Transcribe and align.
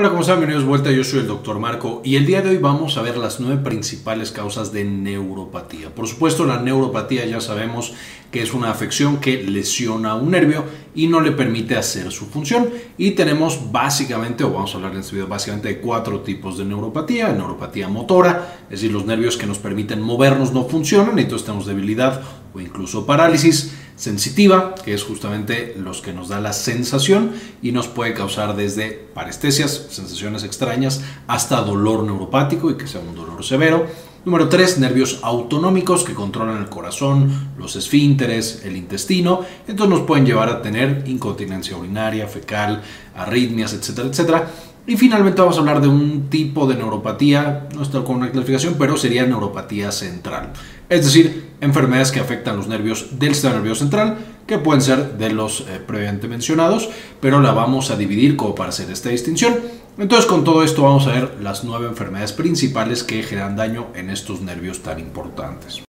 Hola, 0.00 0.08
¿cómo 0.08 0.22
están? 0.22 0.38
Bienvenidos 0.38 0.62
de 0.62 0.68
vuelta. 0.70 0.90
Yo 0.92 1.04
soy 1.04 1.20
el 1.20 1.26
doctor 1.26 1.58
Marco 1.58 2.00
y 2.02 2.16
el 2.16 2.24
día 2.24 2.40
de 2.40 2.48
hoy 2.48 2.56
vamos 2.56 2.96
a 2.96 3.02
ver 3.02 3.18
las 3.18 3.38
nueve 3.38 3.62
principales 3.62 4.30
causas 4.30 4.72
de 4.72 4.82
neuropatía. 4.82 5.94
Por 5.94 6.08
supuesto, 6.08 6.46
la 6.46 6.58
neuropatía 6.58 7.26
ya 7.26 7.38
sabemos 7.42 7.92
que 8.30 8.40
es 8.40 8.54
una 8.54 8.70
afección 8.70 9.18
que 9.18 9.42
lesiona 9.42 10.14
un 10.14 10.30
nervio 10.30 10.64
y 10.94 11.06
no 11.06 11.20
le 11.20 11.32
permite 11.32 11.76
hacer 11.76 12.10
su 12.12 12.24
función. 12.24 12.70
Y 12.96 13.10
tenemos 13.10 13.70
básicamente, 13.70 14.42
o 14.42 14.50
vamos 14.50 14.72
a 14.72 14.78
hablar 14.78 14.92
en 14.92 15.00
este 15.00 15.16
video 15.16 15.28
básicamente 15.28 15.68
de 15.68 15.80
cuatro 15.80 16.20
tipos 16.20 16.56
de 16.56 16.64
neuropatía. 16.64 17.30
Neuropatía 17.34 17.90
motora, 17.90 18.62
es 18.70 18.80
decir, 18.80 18.92
los 18.92 19.04
nervios 19.04 19.36
que 19.36 19.46
nos 19.46 19.58
permiten 19.58 20.00
movernos 20.00 20.54
no 20.54 20.64
funcionan 20.64 21.18
y 21.18 21.22
entonces 21.24 21.44
tenemos 21.44 21.66
debilidad 21.66 22.22
o 22.54 22.60
incluso 22.62 23.04
parálisis 23.04 23.74
sensitiva, 24.00 24.74
que 24.82 24.94
es 24.94 25.04
justamente 25.04 25.76
los 25.78 26.00
que 26.00 26.14
nos 26.14 26.28
da 26.28 26.40
la 26.40 26.54
sensación 26.54 27.32
y 27.60 27.72
nos 27.72 27.86
puede 27.86 28.14
causar 28.14 28.56
desde 28.56 28.92
parestesias, 28.92 29.88
sensaciones 29.90 30.42
extrañas, 30.42 31.02
hasta 31.26 31.60
dolor 31.60 32.04
neuropático 32.04 32.70
y 32.70 32.76
que 32.78 32.86
sea 32.86 33.02
un 33.02 33.14
dolor 33.14 33.44
severo. 33.44 33.86
Número 34.24 34.48
3, 34.48 34.78
nervios 34.78 35.20
autonómicos 35.22 36.04
que 36.04 36.14
controlan 36.14 36.62
el 36.62 36.70
corazón, 36.70 37.50
los 37.58 37.76
esfínteres, 37.76 38.62
el 38.64 38.76
intestino. 38.76 39.40
Entonces 39.68 39.98
nos 39.98 40.06
pueden 40.06 40.24
llevar 40.24 40.48
a 40.48 40.62
tener 40.62 41.04
incontinencia 41.06 41.76
urinaria, 41.76 42.26
fecal, 42.26 42.80
arritmias, 43.14 43.74
etcétera, 43.74 44.08
etcétera. 44.08 44.50
Y 44.90 44.96
finalmente 44.96 45.40
vamos 45.40 45.56
a 45.56 45.60
hablar 45.60 45.80
de 45.80 45.86
un 45.86 46.30
tipo 46.30 46.66
de 46.66 46.74
neuropatía, 46.74 47.68
no 47.76 47.82
está 47.82 48.02
con 48.02 48.16
una 48.16 48.32
clasificación, 48.32 48.74
pero 48.76 48.96
sería 48.96 49.24
neuropatía 49.24 49.92
central. 49.92 50.52
Es 50.88 51.04
decir, 51.04 51.50
enfermedades 51.60 52.10
que 52.10 52.18
afectan 52.18 52.56
los 52.56 52.66
nervios 52.66 53.20
del 53.20 53.34
sistema 53.34 53.54
nervioso 53.54 53.82
central, 53.82 54.18
que 54.48 54.58
pueden 54.58 54.82
ser 54.82 55.16
de 55.16 55.30
los 55.30 55.60
eh, 55.60 55.80
previamente 55.86 56.26
mencionados, 56.26 56.90
pero 57.20 57.40
la 57.40 57.52
vamos 57.52 57.92
a 57.92 57.96
dividir 57.96 58.34
como 58.34 58.56
para 58.56 58.70
hacer 58.70 58.90
esta 58.90 59.10
distinción. 59.10 59.60
Entonces 59.96 60.26
con 60.26 60.42
todo 60.42 60.64
esto 60.64 60.82
vamos 60.82 61.06
a 61.06 61.12
ver 61.12 61.36
las 61.40 61.62
nueve 61.62 61.86
enfermedades 61.86 62.32
principales 62.32 63.04
que 63.04 63.22
generan 63.22 63.54
daño 63.54 63.90
en 63.94 64.10
estos 64.10 64.40
nervios 64.40 64.82
tan 64.82 64.98
importantes. 64.98 65.84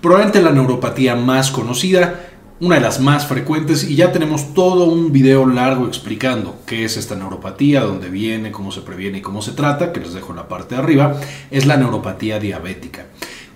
Probablemente 0.00 0.42
la 0.42 0.50
neuropatía 0.50 1.14
más 1.14 1.52
conocida 1.52 2.31
una 2.62 2.76
de 2.76 2.80
las 2.80 3.00
más 3.00 3.26
frecuentes 3.26 3.82
y 3.82 3.96
ya 3.96 4.12
tenemos 4.12 4.54
todo 4.54 4.84
un 4.84 5.10
video 5.10 5.46
largo 5.46 5.88
explicando 5.88 6.60
qué 6.64 6.84
es 6.84 6.96
esta 6.96 7.16
neuropatía, 7.16 7.80
dónde 7.80 8.08
viene, 8.08 8.52
cómo 8.52 8.70
se 8.70 8.82
previene 8.82 9.18
y 9.18 9.20
cómo 9.20 9.42
se 9.42 9.50
trata, 9.50 9.92
que 9.92 9.98
les 9.98 10.14
dejo 10.14 10.30
en 10.30 10.36
la 10.36 10.46
parte 10.46 10.76
de 10.76 10.80
arriba, 10.80 11.20
es 11.50 11.66
la 11.66 11.76
neuropatía 11.76 12.38
diabética. 12.38 13.06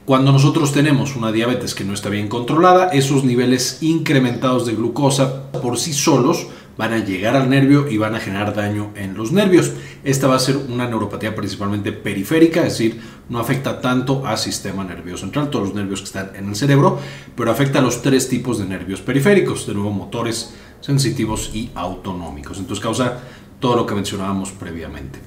Cuando 0.05 0.33
nosotros 0.33 0.73
tenemos 0.73 1.15
una 1.15 1.31
diabetes 1.31 1.77
que 1.77 1.85
no 1.85 1.95
está 1.95 2.09
bien 2.09 2.27
controlada, 2.27 2.89
esos 2.89 3.23
niveles 3.23 3.79
incrementados 3.81 4.67
de 4.67 4.75
glucosa 4.75 5.53
por 5.53 5.79
sí 5.79 5.93
solos 5.93 6.48
van 6.77 6.93
a 6.93 6.99
llegar 6.99 7.37
al 7.37 7.49
nervio 7.49 7.89
y 7.89 7.97
van 7.97 8.15
a 8.15 8.21
generar 8.21 8.55
daño 8.55 8.91
en 8.95 9.15
los 9.15 9.33
nervios. 9.33 9.73
Esta 10.05 10.29
va 10.29 10.37
a 10.37 10.41
ser 10.41 10.57
una 10.57 10.89
neuropatía 10.89 11.35
principalmente 11.35 11.93
periférica, 11.93 12.61
es 12.61 12.75
decir, 12.75 13.01
no 13.29 13.39
afecta 13.39 13.81
tanto 13.81 14.27
al 14.27 14.39
sistema 14.39 14.85
nervioso 14.85 15.23
central, 15.23 15.51
todos 15.51 15.69
los 15.69 15.75
nervios 15.75 16.01
que 16.01 16.07
están 16.07 16.31
en 16.37 16.49
el 16.49 16.57
cerebro, 16.57 16.99
pero 17.35 17.51
afecta 17.51 17.79
a 17.79 17.83
los 17.83 18.03
tres 18.03 18.29
tipos 18.29 18.59
de 18.59 18.67
nervios 18.67 19.01
periféricos, 19.01 19.67
de 19.67 19.75
nuevo 19.75 19.91
motores, 19.91 20.55
sensitivos 20.81 21.51
y 21.55 21.71
autonómicos. 21.75 22.59
Entonces 22.59 22.83
causa 22.83 23.21
todo 23.59 23.77
lo 23.77 23.87
que 23.87 23.95
mencionábamos 23.95 24.53
previamente. 24.53 25.19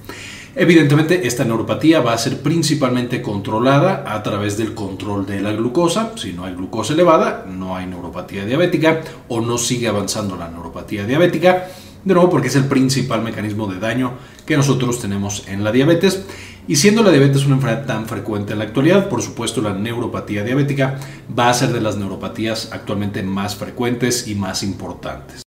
Evidentemente, 0.62 1.26
esta 1.26 1.46
neuropatía 1.46 2.02
va 2.02 2.12
a 2.12 2.18
ser 2.18 2.42
principalmente 2.42 3.22
controlada 3.22 4.04
a 4.06 4.22
través 4.22 4.58
del 4.58 4.74
control 4.74 5.26
de 5.26 5.40
la 5.40 5.54
glucosa. 5.54 6.12
Si 6.18 6.34
no 6.34 6.44
hay 6.44 6.54
glucosa 6.54 6.92
elevada, 6.92 7.46
no 7.48 7.78
hay 7.78 7.86
neuropatía 7.86 8.44
diabética 8.44 9.00
o 9.30 9.40
no 9.40 9.58
sigue 9.58 9.88
avanzando 9.88 10.36
la 10.36 10.50
neuropatía 10.50 11.06
diabética. 11.06 11.70
De 12.04 12.14
nuevo, 12.14 12.30
porque 12.30 12.50
es 12.50 12.58
el 12.58 12.66
principal 12.66 13.24
mecanismo 13.24 13.68
de 13.68 13.80
daño 13.80 14.16
que 14.46 14.58
nosotros 14.58 15.00
tenemos 15.00 15.48
en 15.48 15.64
la 15.64 15.72
diabetes. 15.72 16.26
Y 16.68 16.76
siendo 16.76 17.04
la 17.04 17.12
diabetes 17.12 17.46
una 17.46 17.56
enfermedad 17.56 17.86
tan 17.86 18.06
frecuente 18.06 18.52
en 18.52 18.60
la 18.60 18.66
actualidad, 18.66 19.08
por 19.08 19.22
supuesto 19.22 19.62
la 19.62 19.74
neuropatía 19.74 20.44
diabética 20.44 21.00
va 21.40 21.50
a 21.50 21.54
ser 21.54 21.72
de 21.72 21.80
las 21.80 21.96
neuropatías 21.96 22.74
actualmente 22.74 23.24
más 23.24 23.56
frecuentes 23.56 24.28
y 24.28 24.36
más 24.36 24.62
importantes. 24.64 25.49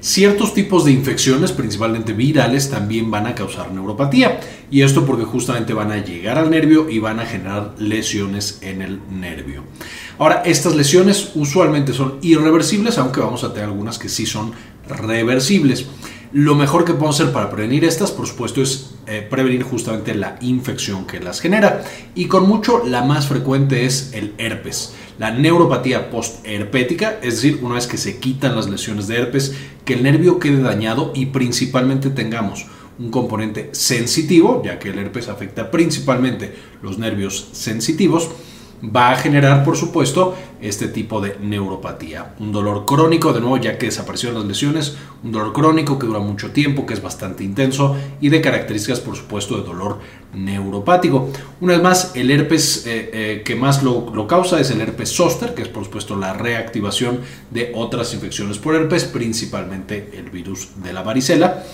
Ciertos 0.00 0.54
tipos 0.54 0.86
de 0.86 0.92
infecciones, 0.92 1.52
principalmente 1.52 2.14
virales, 2.14 2.70
también 2.70 3.10
van 3.10 3.26
a 3.26 3.34
causar 3.34 3.70
neuropatía. 3.70 4.40
Y 4.70 4.82
esto 4.82 5.04
porque 5.04 5.24
justamente 5.24 5.74
van 5.74 5.92
a 5.92 6.02
llegar 6.02 6.38
al 6.38 6.50
nervio 6.50 6.88
y 6.88 6.98
van 6.98 7.20
a 7.20 7.26
generar 7.26 7.74
lesiones 7.78 8.58
en 8.62 8.80
el 8.80 9.00
nervio. 9.10 9.64
Ahora, 10.18 10.42
estas 10.44 10.74
lesiones 10.74 11.32
usualmente 11.34 11.92
son 11.92 12.18
irreversibles, 12.22 12.96
aunque 12.98 13.20
vamos 13.20 13.44
a 13.44 13.52
tener 13.52 13.68
algunas 13.68 13.98
que 13.98 14.08
sí 14.08 14.24
son 14.24 14.52
reversibles. 14.88 15.86
Lo 16.32 16.54
mejor 16.54 16.84
que 16.84 16.92
podemos 16.92 17.20
hacer 17.20 17.32
para 17.32 17.50
prevenir 17.50 17.84
estas, 17.84 18.12
por 18.12 18.24
supuesto, 18.24 18.62
es 18.62 18.90
eh, 19.08 19.26
prevenir 19.28 19.64
justamente 19.64 20.14
la 20.14 20.36
infección 20.40 21.04
que 21.04 21.18
las 21.18 21.40
genera. 21.40 21.82
Y 22.14 22.26
con 22.26 22.46
mucho, 22.46 22.84
la 22.86 23.02
más 23.02 23.26
frecuente 23.26 23.84
es 23.84 24.12
el 24.12 24.34
herpes. 24.38 24.94
La 25.18 25.32
neuropatía 25.32 26.08
postherpética, 26.08 27.18
es 27.20 27.34
decir, 27.34 27.58
una 27.62 27.74
vez 27.74 27.88
que 27.88 27.98
se 27.98 28.20
quitan 28.20 28.54
las 28.54 28.70
lesiones 28.70 29.08
de 29.08 29.18
herpes, 29.18 29.56
que 29.84 29.94
el 29.94 30.04
nervio 30.04 30.38
quede 30.38 30.62
dañado 30.62 31.10
y 31.16 31.26
principalmente 31.26 32.10
tengamos 32.10 32.66
un 33.00 33.10
componente 33.10 33.70
sensitivo, 33.72 34.62
ya 34.64 34.78
que 34.78 34.90
el 34.90 35.00
herpes 35.00 35.28
afecta 35.28 35.72
principalmente 35.72 36.54
los 36.80 36.98
nervios 36.98 37.48
sensitivos 37.52 38.30
va 38.82 39.10
a 39.10 39.16
generar, 39.16 39.64
por 39.64 39.76
supuesto, 39.76 40.34
este 40.60 40.88
tipo 40.88 41.20
de 41.20 41.36
neuropatía. 41.40 42.34
Un 42.38 42.52
dolor 42.52 42.84
crónico, 42.84 43.32
de 43.32 43.40
nuevo, 43.40 43.56
ya 43.58 43.78
que 43.78 43.86
desaparecieron 43.86 44.38
las 44.38 44.48
lesiones, 44.48 44.96
un 45.22 45.32
dolor 45.32 45.52
crónico 45.52 45.98
que 45.98 46.06
dura 46.06 46.18
mucho 46.18 46.50
tiempo, 46.50 46.86
que 46.86 46.94
es 46.94 47.02
bastante 47.02 47.44
intenso 47.44 47.96
y 48.20 48.28
de 48.28 48.40
características, 48.40 49.00
por 49.00 49.16
supuesto, 49.16 49.56
de 49.58 49.64
dolor 49.64 49.98
neuropático. 50.34 51.30
Una 51.60 51.74
vez 51.74 51.82
más, 51.82 52.12
el 52.14 52.30
herpes 52.30 52.86
eh, 52.86 53.10
eh, 53.12 53.42
que 53.44 53.54
más 53.54 53.82
lo, 53.82 54.26
causa 54.26 54.60
es 54.60 54.70
el 54.70 54.80
herpes 54.80 55.10
zóster, 55.10 55.54
que 55.54 55.62
es, 55.62 55.68
por 55.68 55.84
supuesto, 55.84 56.16
la 56.16 56.32
reactivación 56.32 57.20
de 57.50 57.72
otras 57.74 58.14
infecciones 58.14 58.58
por 58.58 58.74
herpes, 58.74 59.04
principalmente 59.04 60.12
el 60.16 60.30
virus 60.30 60.70
de 60.82 60.92
la 60.92 61.02
varicela. 61.02 61.64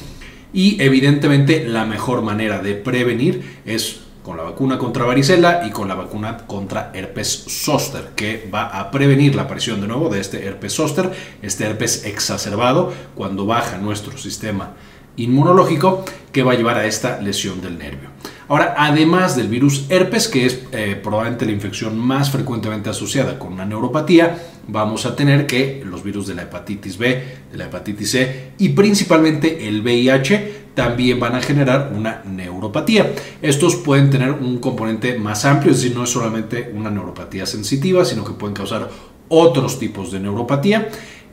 Y 0.52 0.80
evidentemente 0.80 1.66
la 1.68 1.84
mejor 1.84 2.22
manera 2.22 2.60
de 2.60 2.74
prevenir 2.74 3.60
es 3.66 4.05
con 4.26 4.36
la 4.36 4.42
vacuna 4.42 4.76
contra 4.76 5.04
varicela 5.04 5.62
y 5.64 5.70
con 5.70 5.86
la 5.86 5.94
vacuna 5.94 6.36
contra 6.48 6.90
herpes 6.92 7.44
zóster, 7.48 8.10
que 8.16 8.50
va 8.52 8.66
a 8.66 8.90
prevenir 8.90 9.36
la 9.36 9.42
aparición 9.42 9.80
de 9.80 9.86
nuevo 9.86 10.08
de 10.08 10.18
este 10.18 10.44
herpes 10.44 10.72
zóster, 10.72 11.12
este 11.42 11.64
herpes 11.64 12.04
exacerbado, 12.04 12.92
cuando 13.14 13.46
baja 13.46 13.78
nuestro 13.78 14.18
sistema 14.18 14.72
inmunológico, 15.14 16.04
que 16.32 16.42
va 16.42 16.54
a 16.54 16.56
llevar 16.56 16.76
a 16.76 16.86
esta 16.86 17.20
lesión 17.20 17.60
del 17.60 17.78
nervio. 17.78 18.08
Ahora, 18.48 18.74
además 18.78 19.34
del 19.34 19.48
virus 19.48 19.86
herpes, 19.88 20.28
que 20.28 20.46
es 20.46 20.60
eh, 20.70 20.98
probablemente 21.02 21.46
la 21.46 21.52
infección 21.52 21.98
más 21.98 22.30
frecuentemente 22.30 22.88
asociada 22.88 23.38
con 23.38 23.52
una 23.52 23.64
neuropatía, 23.64 24.38
vamos 24.68 25.04
a 25.04 25.16
tener 25.16 25.46
que 25.46 25.82
los 25.84 26.04
virus 26.04 26.28
de 26.28 26.34
la 26.36 26.42
hepatitis 26.42 26.96
B, 26.96 27.24
de 27.50 27.58
la 27.58 27.66
hepatitis 27.66 28.10
C 28.10 28.52
y 28.58 28.68
principalmente 28.70 29.66
el 29.66 29.82
VIH 29.82 30.66
también 30.74 31.18
van 31.18 31.34
a 31.34 31.40
generar 31.40 31.90
una 31.92 32.22
neuropatía. 32.24 33.12
Estos 33.42 33.76
pueden 33.76 34.10
tener 34.10 34.30
un 34.30 34.58
componente 34.58 35.18
más 35.18 35.44
amplio, 35.44 35.72
es 35.72 35.80
decir, 35.80 35.96
no 35.96 36.04
es 36.04 36.10
solamente 36.10 36.70
una 36.72 36.90
neuropatía 36.90 37.46
sensitiva, 37.46 38.04
sino 38.04 38.24
que 38.24 38.32
pueden 38.32 38.54
causar 38.54 38.88
otros 39.28 39.78
tipos 39.78 40.12
de 40.12 40.20
neuropatía. 40.20 40.88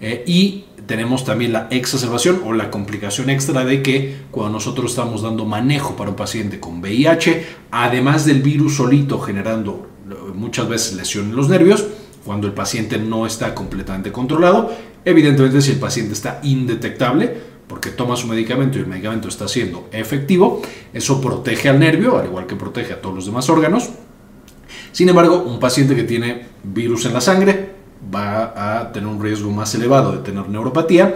Eh, 0.06 0.22
y 0.28 0.66
tenemos 0.86 1.24
también 1.24 1.54
la 1.54 1.70
exacerbación 1.72 2.42
o 2.46 2.52
la 2.52 2.70
complicación 2.70 3.30
extra 3.30 3.64
de 3.64 3.82
que 3.82 4.18
cuando 4.32 4.52
nosotros 4.52 4.92
estamos 4.92 5.22
dando 5.22 5.46
manejo 5.46 5.96
para 5.96 6.10
un 6.10 6.18
paciente 6.18 6.60
con 6.60 6.82
VIH, 6.82 7.46
además 7.72 8.26
del 8.26 8.42
virus 8.42 8.76
solito 8.76 9.18
generando 9.22 9.88
eh, 10.10 10.14
muchas 10.36 10.68
veces 10.68 10.96
lesión 10.98 11.30
en 11.30 11.38
los 11.38 11.48
nervios, 11.48 11.86
cuando 12.26 12.48
el 12.48 12.54
paciente 12.54 12.98
no 12.98 13.26
está 13.26 13.56
completamente 13.56 14.12
controlado, 14.12 14.76
evidentemente 15.06 15.62
si 15.62 15.72
el 15.72 15.80
paciente 15.80 16.12
está 16.12 16.42
indetectable, 16.44 17.54
porque 17.66 17.90
toma 17.92 18.18
su 18.18 18.28
medicamento 18.28 18.78
y 18.78 18.82
el 18.82 18.88
medicamento 18.88 19.30
está 19.30 19.48
siendo 19.48 19.88
efectivo, 19.94 20.62
eso 20.94 21.22
protege 21.22 21.70
al 21.70 21.80
nervio, 21.80 22.18
al 22.18 22.26
igual 22.26 22.46
que 22.46 22.58
protege 22.58 22.92
a 22.92 23.02
todos 23.02 23.16
los 23.16 23.26
demás 23.26 23.50
órganos. 23.50 23.90
Sin 24.92 25.08
embargo, 25.08 25.44
un 25.48 25.62
paciente 25.62 25.96
que 25.96 26.04
tiene 26.04 26.42
virus 26.62 27.06
en 27.06 27.14
la 27.14 27.22
sangre 27.22 27.73
va 28.14 28.80
a 28.80 28.92
tener 28.92 29.08
un 29.08 29.22
riesgo 29.22 29.52
más 29.52 29.74
elevado 29.76 30.12
de 30.12 30.20
tener 30.20 30.50
neuropatía 30.50 31.16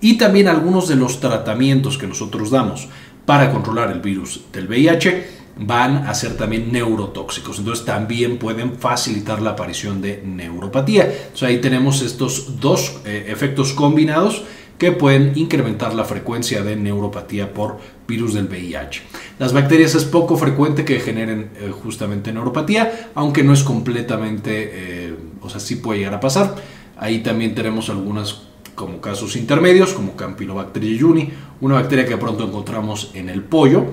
y 0.00 0.18
también 0.18 0.48
algunos 0.48 0.88
de 0.88 0.96
los 0.96 1.20
tratamientos 1.20 1.98
que 1.98 2.06
nosotros 2.06 2.50
damos 2.50 2.88
para 3.24 3.50
controlar 3.50 3.90
el 3.90 4.00
virus 4.00 4.42
del 4.52 4.68
VIH 4.68 5.36
van 5.58 6.06
a 6.06 6.14
ser 6.14 6.36
también 6.36 6.70
neurotóxicos. 6.70 7.58
Entonces 7.58 7.84
también 7.84 8.38
pueden 8.38 8.74
facilitar 8.74 9.40
la 9.40 9.50
aparición 9.50 10.02
de 10.02 10.22
neuropatía. 10.24 11.04
Entonces 11.04 11.42
ahí 11.42 11.60
tenemos 11.60 12.02
estos 12.02 12.60
dos 12.60 13.00
eh, 13.04 13.26
efectos 13.28 13.72
combinados 13.72 14.44
que 14.78 14.92
pueden 14.92 15.32
incrementar 15.36 15.94
la 15.94 16.04
frecuencia 16.04 16.62
de 16.62 16.76
neuropatía 16.76 17.52
por 17.52 17.78
virus 18.06 18.34
del 18.34 18.46
VIH. 18.46 19.02
Las 19.38 19.52
bacterias 19.52 19.94
es 19.94 20.04
poco 20.04 20.36
frecuente 20.36 20.84
que 20.84 21.00
generen 21.00 21.50
eh, 21.56 21.72
justamente 21.82 22.32
neuropatía, 22.32 23.10
aunque 23.14 23.42
no 23.42 23.54
es 23.54 23.62
completamente, 23.62 25.05
eh, 25.05 25.05
o 25.46 25.48
sea, 25.48 25.60
sí 25.60 25.76
puede 25.76 26.00
llegar 26.00 26.14
a 26.14 26.20
pasar. 26.20 26.56
Ahí 26.98 27.20
también 27.20 27.54
tenemos 27.54 27.88
algunas 27.88 28.42
como 28.74 29.00
casos 29.00 29.36
intermedios, 29.36 29.94
como 29.94 30.16
Campylobacter 30.16 30.82
jejuni, 30.82 31.30
una 31.60 31.76
bacteria 31.76 32.04
que 32.04 32.16
pronto 32.16 32.44
encontramos 32.44 33.10
en 33.14 33.30
el 33.30 33.42
pollo, 33.42 33.86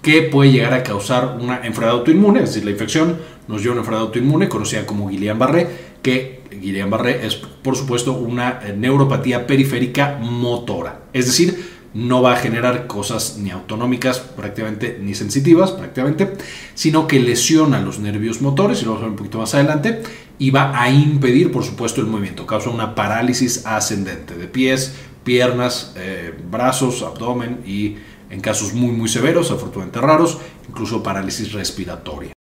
que 0.00 0.22
puede 0.22 0.52
llegar 0.52 0.72
a 0.74 0.82
causar 0.84 1.38
una 1.40 1.66
enfermedad 1.66 1.96
autoinmune, 1.96 2.40
es 2.40 2.50
decir, 2.50 2.64
la 2.64 2.70
infección 2.70 3.18
nos 3.48 3.62
lleva 3.62 3.72
a 3.72 3.74
una 3.74 3.80
enfermedad 3.80 4.06
autoinmune 4.06 4.48
conocida 4.48 4.86
como 4.86 5.10
Guillain-Barré, 5.10 5.66
que 6.02 6.42
Guillain-Barré 6.52 7.26
es, 7.26 7.34
por 7.34 7.76
supuesto, 7.76 8.12
una 8.12 8.60
neuropatía 8.76 9.44
periférica 9.44 10.18
motora, 10.20 11.00
es 11.12 11.26
decir, 11.26 11.78
no 11.94 12.22
va 12.22 12.34
a 12.34 12.36
generar 12.36 12.86
cosas 12.86 13.38
ni 13.38 13.50
autonómicas 13.50 14.20
prácticamente 14.20 14.98
ni 15.02 15.14
sensitivas 15.14 15.72
prácticamente, 15.72 16.34
sino 16.74 17.08
que 17.08 17.18
lesiona 17.18 17.80
los 17.80 17.98
nervios 17.98 18.40
motores, 18.40 18.82
y 18.82 18.84
lo 18.84 18.92
vamos 18.92 19.02
a 19.02 19.06
ver 19.06 19.10
un 19.10 19.16
poquito 19.16 19.38
más 19.38 19.54
adelante, 19.54 20.02
y 20.38 20.50
va 20.50 20.80
a 20.80 20.90
impedir, 20.90 21.50
por 21.50 21.64
supuesto, 21.64 22.00
el 22.00 22.06
movimiento, 22.06 22.46
causa 22.46 22.70
una 22.70 22.94
parálisis 22.94 23.66
ascendente 23.66 24.34
de 24.36 24.46
pies, 24.46 24.94
piernas, 25.24 25.92
eh, 25.96 26.34
brazos, 26.50 27.02
abdomen 27.02 27.60
y 27.66 27.96
en 28.30 28.40
casos 28.40 28.72
muy 28.72 28.92
muy 28.92 29.08
severos, 29.08 29.50
afortunadamente 29.50 30.00
raros, 30.00 30.38
incluso 30.68 31.02
parálisis 31.02 31.52
respiratoria. 31.52 32.37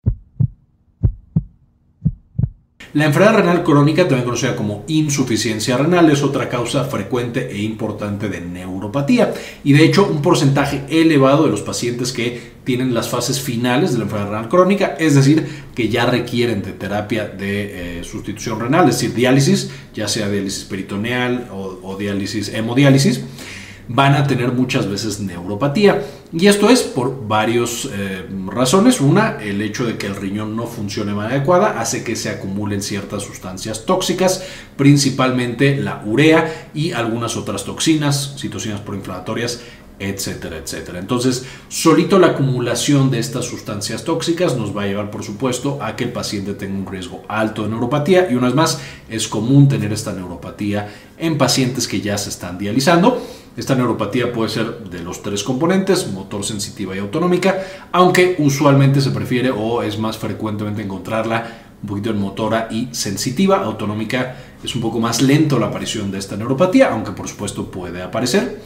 La 2.94 3.06
enfermedad 3.06 3.36
renal 3.36 3.64
crónica, 3.64 4.02
también 4.02 4.24
conocida 4.24 4.54
como 4.54 4.84
insuficiencia 4.86 5.78
renal, 5.78 6.10
es 6.10 6.22
otra 6.22 6.50
causa 6.50 6.84
frecuente 6.84 7.50
e 7.50 7.62
importante 7.62 8.28
de 8.28 8.42
neuropatía. 8.42 9.32
Y 9.64 9.72
de 9.72 9.84
hecho, 9.84 10.06
un 10.06 10.20
porcentaje 10.20 10.84
elevado 10.90 11.44
de 11.44 11.50
los 11.50 11.62
pacientes 11.62 12.12
que 12.12 12.52
tienen 12.64 12.92
las 12.92 13.08
fases 13.08 13.40
finales 13.40 13.92
de 13.92 13.98
la 13.98 14.04
enfermedad 14.04 14.30
renal 14.30 14.48
crónica, 14.50 14.96
es 14.98 15.14
decir, 15.14 15.46
que 15.74 15.88
ya 15.88 16.04
requieren 16.04 16.62
de 16.62 16.72
terapia 16.72 17.26
de 17.26 18.00
eh, 18.00 18.04
sustitución 18.04 18.60
renal, 18.60 18.86
es 18.90 18.96
decir, 18.96 19.14
diálisis, 19.14 19.70
ya 19.94 20.06
sea 20.06 20.28
diálisis 20.28 20.64
peritoneal 20.64 21.48
o, 21.50 21.80
o 21.82 21.96
diálisis, 21.96 22.50
hemodiálisis, 22.52 23.22
van 23.88 24.14
a 24.14 24.26
tener 24.26 24.52
muchas 24.52 24.88
veces 24.88 25.20
neuropatía. 25.20 26.02
Y 26.32 26.46
esto 26.46 26.70
es 26.70 26.82
por 26.82 27.26
varias 27.26 27.88
eh, 27.92 28.26
razones. 28.46 29.00
Una, 29.00 29.38
el 29.42 29.60
hecho 29.60 29.84
de 29.84 29.98
que 29.98 30.06
el 30.06 30.16
riñón 30.16 30.56
no 30.56 30.66
funcione 30.66 31.10
de 31.10 31.16
manera 31.16 31.36
adecuada 31.36 31.80
hace 31.80 32.02
que 32.02 32.16
se 32.16 32.30
acumulen 32.30 32.82
ciertas 32.82 33.22
sustancias 33.22 33.84
tóxicas, 33.84 34.44
principalmente 34.76 35.76
la 35.76 36.02
urea 36.06 36.70
y 36.74 36.92
algunas 36.92 37.36
otras 37.36 37.64
toxinas, 37.64 38.34
citocinas 38.38 38.80
proinflamatorias 38.80 39.60
etcétera, 39.98 40.56
etcétera. 40.56 40.98
Entonces, 40.98 41.44
solito 41.68 42.18
la 42.18 42.28
acumulación 42.28 43.10
de 43.10 43.18
estas 43.18 43.44
sustancias 43.44 44.04
tóxicas 44.04 44.56
nos 44.56 44.76
va 44.76 44.82
a 44.82 44.86
llevar, 44.86 45.10
por 45.10 45.22
supuesto, 45.22 45.78
a 45.80 45.96
que 45.96 46.04
el 46.04 46.12
paciente 46.12 46.54
tenga 46.54 46.78
un 46.78 46.86
riesgo 46.86 47.22
alto 47.28 47.62
de 47.62 47.68
neuropatía. 47.68 48.28
Y 48.30 48.34
una 48.34 48.46
vez 48.46 48.56
más, 48.56 48.80
es 49.08 49.28
común 49.28 49.68
tener 49.68 49.92
esta 49.92 50.12
neuropatía 50.12 50.92
en 51.18 51.38
pacientes 51.38 51.86
que 51.86 52.00
ya 52.00 52.18
se 52.18 52.30
están 52.30 52.58
dializando. 52.58 53.22
Esta 53.54 53.74
neuropatía 53.74 54.32
puede 54.32 54.48
ser 54.48 54.78
de 54.84 55.02
los 55.02 55.22
tres 55.22 55.44
componentes, 55.44 56.10
motor, 56.10 56.42
sensitiva 56.42 56.96
y 56.96 57.00
autonómica, 57.00 57.62
aunque 57.92 58.36
usualmente 58.38 59.02
se 59.02 59.10
prefiere 59.10 59.50
o 59.50 59.82
es 59.82 59.98
más 59.98 60.16
frecuentemente 60.16 60.80
encontrarla 60.80 61.62
un 61.82 61.88
poquito 61.88 62.10
en 62.10 62.18
motora 62.18 62.68
y 62.70 62.88
sensitiva. 62.92 63.62
Autonómica 63.62 64.36
es 64.64 64.74
un 64.74 64.80
poco 64.80 65.00
más 65.00 65.20
lento 65.20 65.58
la 65.58 65.66
aparición 65.66 66.10
de 66.10 66.18
esta 66.18 66.36
neuropatía, 66.36 66.92
aunque 66.92 67.12
por 67.12 67.28
supuesto 67.28 67.70
puede 67.70 68.02
aparecer. 68.02 68.62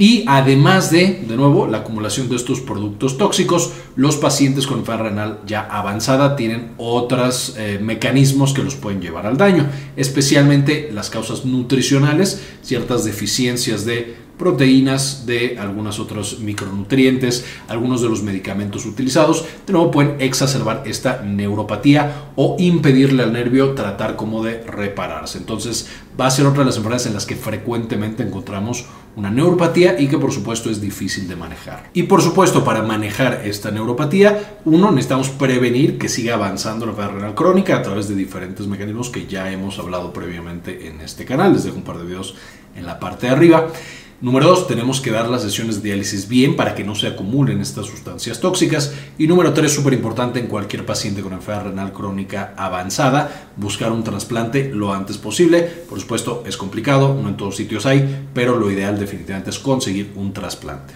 Y 0.00 0.24
además 0.26 0.90
de, 0.90 1.22
de 1.28 1.36
nuevo, 1.36 1.66
la 1.66 1.80
acumulación 1.80 2.30
de 2.30 2.36
estos 2.36 2.62
productos 2.62 3.18
tóxicos, 3.18 3.72
los 3.96 4.16
pacientes 4.16 4.66
con 4.66 4.78
enfermedad 4.78 5.10
renal 5.10 5.40
ya 5.46 5.60
avanzada 5.60 6.36
tienen 6.36 6.72
otros 6.78 7.54
eh, 7.58 7.78
mecanismos 7.82 8.54
que 8.54 8.62
los 8.62 8.76
pueden 8.76 9.02
llevar 9.02 9.26
al 9.26 9.36
daño, 9.36 9.68
especialmente 9.96 10.88
las 10.90 11.10
causas 11.10 11.44
nutricionales, 11.44 12.42
ciertas 12.62 13.04
deficiencias 13.04 13.84
de 13.84 14.16
proteínas, 14.40 15.26
de 15.26 15.58
algunos 15.58 16.00
otros 16.00 16.38
micronutrientes, 16.40 17.44
algunos 17.68 18.00
de 18.00 18.08
los 18.08 18.22
medicamentos 18.22 18.86
utilizados, 18.86 19.44
de 19.66 19.74
nuevo 19.74 19.90
pueden 19.90 20.18
exacerbar 20.18 20.82
esta 20.86 21.20
neuropatía 21.20 22.30
o 22.36 22.56
impedirle 22.58 23.22
al 23.22 23.34
nervio 23.34 23.74
tratar 23.74 24.16
como 24.16 24.42
de 24.42 24.62
repararse. 24.62 25.36
Entonces 25.36 25.88
va 26.18 26.26
a 26.26 26.30
ser 26.30 26.46
otra 26.46 26.60
de 26.60 26.66
las 26.66 26.78
enfermedades 26.78 27.06
en 27.06 27.12
las 27.12 27.26
que 27.26 27.36
frecuentemente 27.36 28.22
encontramos 28.22 28.86
una 29.16 29.30
neuropatía 29.30 30.00
y 30.00 30.08
que 30.08 30.18
por 30.18 30.32
supuesto 30.32 30.70
es 30.70 30.80
difícil 30.80 31.28
de 31.28 31.36
manejar. 31.36 31.90
Y 31.92 32.04
por 32.04 32.22
supuesto 32.22 32.64
para 32.64 32.82
manejar 32.82 33.42
esta 33.44 33.70
neuropatía, 33.70 34.58
uno 34.64 34.90
necesitamos 34.90 35.30
prevenir 35.30 35.98
que 35.98 36.08
siga 36.08 36.34
avanzando 36.34 36.86
la 36.86 36.92
enfermedad 36.92 37.16
renal 37.16 37.34
crónica 37.34 37.76
a 37.76 37.82
través 37.82 38.08
de 38.08 38.14
diferentes 38.14 38.66
mecanismos 38.66 39.10
que 39.10 39.26
ya 39.26 39.50
hemos 39.50 39.78
hablado 39.78 40.12
previamente 40.12 40.88
en 40.88 41.00
este 41.00 41.24
canal. 41.24 41.52
Les 41.52 41.64
dejo 41.64 41.76
un 41.76 41.82
par 41.82 41.98
de 41.98 42.04
videos 42.04 42.34
en 42.76 42.86
la 42.86 42.98
parte 42.98 43.26
de 43.26 43.32
arriba. 43.32 43.68
Número 44.22 44.48
dos, 44.48 44.68
tenemos 44.68 45.00
que 45.00 45.10
dar 45.10 45.30
las 45.30 45.40
sesiones 45.40 45.76
de 45.76 45.88
diálisis 45.88 46.28
bien 46.28 46.54
para 46.54 46.74
que 46.74 46.84
no 46.84 46.94
se 46.94 47.06
acumulen 47.06 47.62
estas 47.62 47.86
sustancias 47.86 48.38
tóxicas. 48.38 48.92
Y 49.16 49.26
número 49.26 49.54
tres, 49.54 49.72
súper 49.72 49.94
importante 49.94 50.38
en 50.38 50.46
cualquier 50.46 50.84
paciente 50.84 51.22
con 51.22 51.32
enfermedad 51.32 51.70
renal 51.70 51.92
crónica 51.94 52.52
avanzada, 52.58 53.50
buscar 53.56 53.90
un 53.92 54.04
trasplante 54.04 54.70
lo 54.74 54.92
antes 54.92 55.16
posible. 55.16 55.62
Por 55.62 55.98
supuesto, 55.98 56.44
es 56.46 56.58
complicado, 56.58 57.18
no 57.18 57.30
en 57.30 57.38
todos 57.38 57.56
sitios 57.56 57.86
hay, 57.86 58.26
pero 58.34 58.58
lo 58.58 58.70
ideal 58.70 58.98
definitivamente 58.98 59.48
es 59.48 59.58
conseguir 59.58 60.12
un 60.14 60.34
trasplante. 60.34 60.92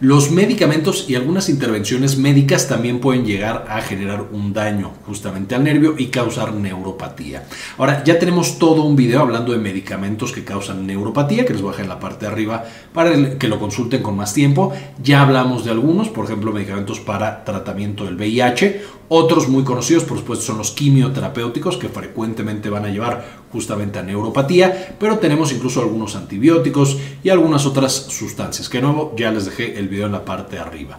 Los 0.00 0.30
medicamentos 0.30 1.06
y 1.08 1.16
algunas 1.16 1.48
intervenciones 1.48 2.18
médicas 2.18 2.68
también 2.68 3.00
pueden 3.00 3.26
llegar 3.26 3.66
a 3.68 3.80
generar 3.80 4.26
un 4.30 4.52
daño 4.52 4.92
justamente 5.04 5.56
al 5.56 5.64
nervio 5.64 5.96
y 5.98 6.06
causar 6.06 6.54
neuropatía. 6.54 7.48
Ahora, 7.78 8.04
ya 8.04 8.16
tenemos 8.16 8.60
todo 8.60 8.84
un 8.84 8.94
video 8.94 9.22
hablando 9.22 9.50
de 9.50 9.58
medicamentos 9.58 10.30
que 10.30 10.44
causan 10.44 10.86
neuropatía, 10.86 11.44
que 11.44 11.52
les 11.52 11.62
voy 11.62 11.70
a 11.70 11.72
dejar 11.72 11.86
en 11.86 11.88
la 11.88 11.98
parte 11.98 12.26
de 12.26 12.30
arriba 12.30 12.64
para 12.94 13.38
que 13.38 13.48
lo 13.48 13.58
consulten 13.58 14.00
con 14.00 14.14
más 14.14 14.32
tiempo. 14.32 14.72
Ya 15.02 15.22
hablamos 15.22 15.64
de 15.64 15.72
algunos, 15.72 16.08
por 16.10 16.26
ejemplo, 16.26 16.52
medicamentos 16.52 17.00
para 17.00 17.44
tratamiento 17.44 18.04
del 18.04 18.14
VIH 18.14 18.82
otros 19.08 19.48
muy 19.48 19.64
conocidos, 19.64 20.04
por 20.04 20.18
supuesto, 20.18 20.44
son 20.44 20.58
los 20.58 20.72
quimioterapéuticos 20.72 21.76
que 21.76 21.88
frecuentemente 21.88 22.70
van 22.70 22.84
a 22.84 22.90
llevar 22.90 23.44
justamente 23.52 23.98
a 23.98 24.02
neuropatía, 24.02 24.96
pero 24.98 25.18
tenemos 25.18 25.52
incluso 25.52 25.80
algunos 25.80 26.14
antibióticos 26.14 26.98
y 27.22 27.30
algunas 27.30 27.66
otras 27.66 27.92
sustancias, 27.92 28.68
que 28.68 28.82
nuevo 28.82 29.14
ya 29.16 29.30
les 29.30 29.46
dejé 29.46 29.78
el 29.78 29.88
video 29.88 30.06
en 30.06 30.12
la 30.12 30.24
parte 30.24 30.56
de 30.56 30.62
arriba. 30.62 30.98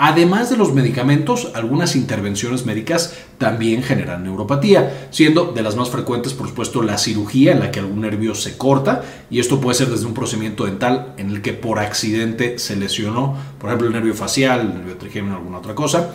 Además 0.00 0.48
de 0.48 0.56
los 0.56 0.72
medicamentos, 0.72 1.50
algunas 1.54 1.96
intervenciones 1.96 2.64
médicas 2.64 3.14
también 3.36 3.82
generan 3.82 4.22
neuropatía, 4.22 5.08
siendo 5.10 5.46
de 5.46 5.60
las 5.60 5.74
más 5.74 5.90
frecuentes, 5.90 6.34
por 6.34 6.46
supuesto, 6.46 6.82
la 6.82 6.98
cirugía 6.98 7.50
en 7.50 7.58
la 7.58 7.72
que 7.72 7.80
algún 7.80 8.02
nervio 8.02 8.36
se 8.36 8.56
corta, 8.56 9.02
y 9.28 9.40
esto 9.40 9.60
puede 9.60 9.76
ser 9.76 9.88
desde 9.88 10.06
un 10.06 10.14
procedimiento 10.14 10.66
dental 10.66 11.14
en 11.16 11.30
el 11.30 11.42
que 11.42 11.52
por 11.52 11.80
accidente 11.80 12.60
se 12.60 12.76
lesionó, 12.76 13.36
por 13.58 13.70
ejemplo, 13.70 13.88
el 13.88 13.92
nervio 13.92 14.14
facial, 14.14 14.60
el 14.60 14.74
nervio 14.74 14.96
trigémino, 14.98 15.34
alguna 15.34 15.58
otra 15.58 15.74
cosa, 15.74 16.12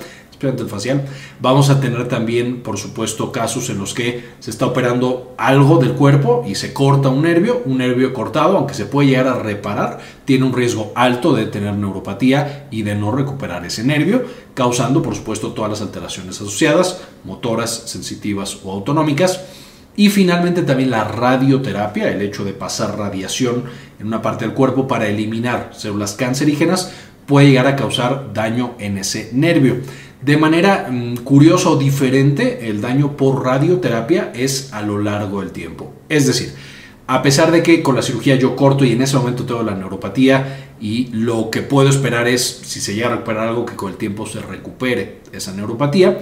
facial. 0.67 1.05
Vamos 1.39 1.69
a 1.69 1.79
tener 1.79 2.07
también, 2.07 2.62
por 2.62 2.77
supuesto, 2.77 3.31
casos 3.31 3.69
en 3.69 3.77
los 3.77 3.93
que 3.93 4.23
se 4.39 4.51
está 4.51 4.65
operando 4.65 5.33
algo 5.38 5.77
del 5.77 5.93
cuerpo 5.93 6.43
y 6.47 6.55
se 6.55 6.73
corta 6.73 7.09
un 7.09 7.21
nervio, 7.21 7.62
un 7.65 7.77
nervio 7.77 8.13
cortado, 8.13 8.57
aunque 8.57 8.73
se 8.73 8.85
puede 8.85 9.09
llegar 9.09 9.27
a 9.27 9.39
reparar, 9.39 10.00
tiene 10.25 10.45
un 10.45 10.53
riesgo 10.53 10.91
alto 10.95 11.33
de 11.33 11.45
tener 11.45 11.73
neuropatía 11.75 12.67
y 12.71 12.81
de 12.81 12.95
no 12.95 13.12
recuperar 13.12 13.65
ese 13.65 13.83
nervio, 13.83 14.23
causando, 14.53 15.01
por 15.01 15.15
supuesto, 15.15 15.53
todas 15.53 15.71
las 15.71 15.81
alteraciones 15.81 16.35
asociadas, 16.35 17.01
motoras, 17.23 17.83
sensitivas 17.85 18.57
o 18.63 18.71
autonómicas. 18.71 19.41
Y 19.95 20.09
finalmente 20.09 20.63
también 20.63 20.89
la 20.89 21.03
radioterapia, 21.03 22.12
el 22.12 22.21
hecho 22.21 22.43
de 22.43 22.53
pasar 22.53 22.97
radiación 22.97 23.65
en 24.00 24.07
una 24.07 24.23
parte 24.23 24.45
del 24.45 24.55
cuerpo 24.55 24.88
para 24.88 25.07
eliminar 25.07 25.69
células 25.73 26.13
cancerígenas, 26.13 26.91
puede 27.25 27.47
llegar 27.47 27.67
a 27.67 27.75
causar 27.75 28.33
daño 28.33 28.73
en 28.79 28.97
ese 28.97 29.29
nervio. 29.33 29.77
De 30.23 30.37
manera 30.37 30.87
mm, 30.89 31.17
curiosa 31.17 31.69
o 31.69 31.75
diferente, 31.75 32.69
el 32.69 32.79
daño 32.79 33.17
por 33.17 33.43
radioterapia 33.43 34.31
es 34.33 34.71
a 34.71 34.81
lo 34.81 34.97
largo 34.97 35.41
del 35.41 35.51
tiempo. 35.51 35.93
Es 36.07 36.27
decir, 36.27 36.53
a 37.07 37.21
pesar 37.21 37.51
de 37.51 37.61
que 37.61 37.83
con 37.83 37.95
la 37.95 38.01
cirugía 38.01 38.35
yo 38.35 38.55
corto 38.55 38.85
y 38.85 38.93
en 38.93 39.01
ese 39.01 39.17
momento 39.17 39.43
tengo 39.43 39.63
la 39.63 39.75
neuropatía 39.75 40.75
y 40.79 41.07
lo 41.11 41.49
que 41.49 41.61
puedo 41.61 41.89
esperar 41.89 42.27
es, 42.27 42.61
si 42.63 42.79
se 42.79 42.95
llega 42.95 43.07
a 43.07 43.11
recuperar 43.11 43.49
algo, 43.49 43.65
que 43.65 43.75
con 43.75 43.91
el 43.91 43.97
tiempo 43.97 44.25
se 44.25 44.39
recupere 44.39 45.17
esa 45.33 45.51
neuropatía, 45.51 46.19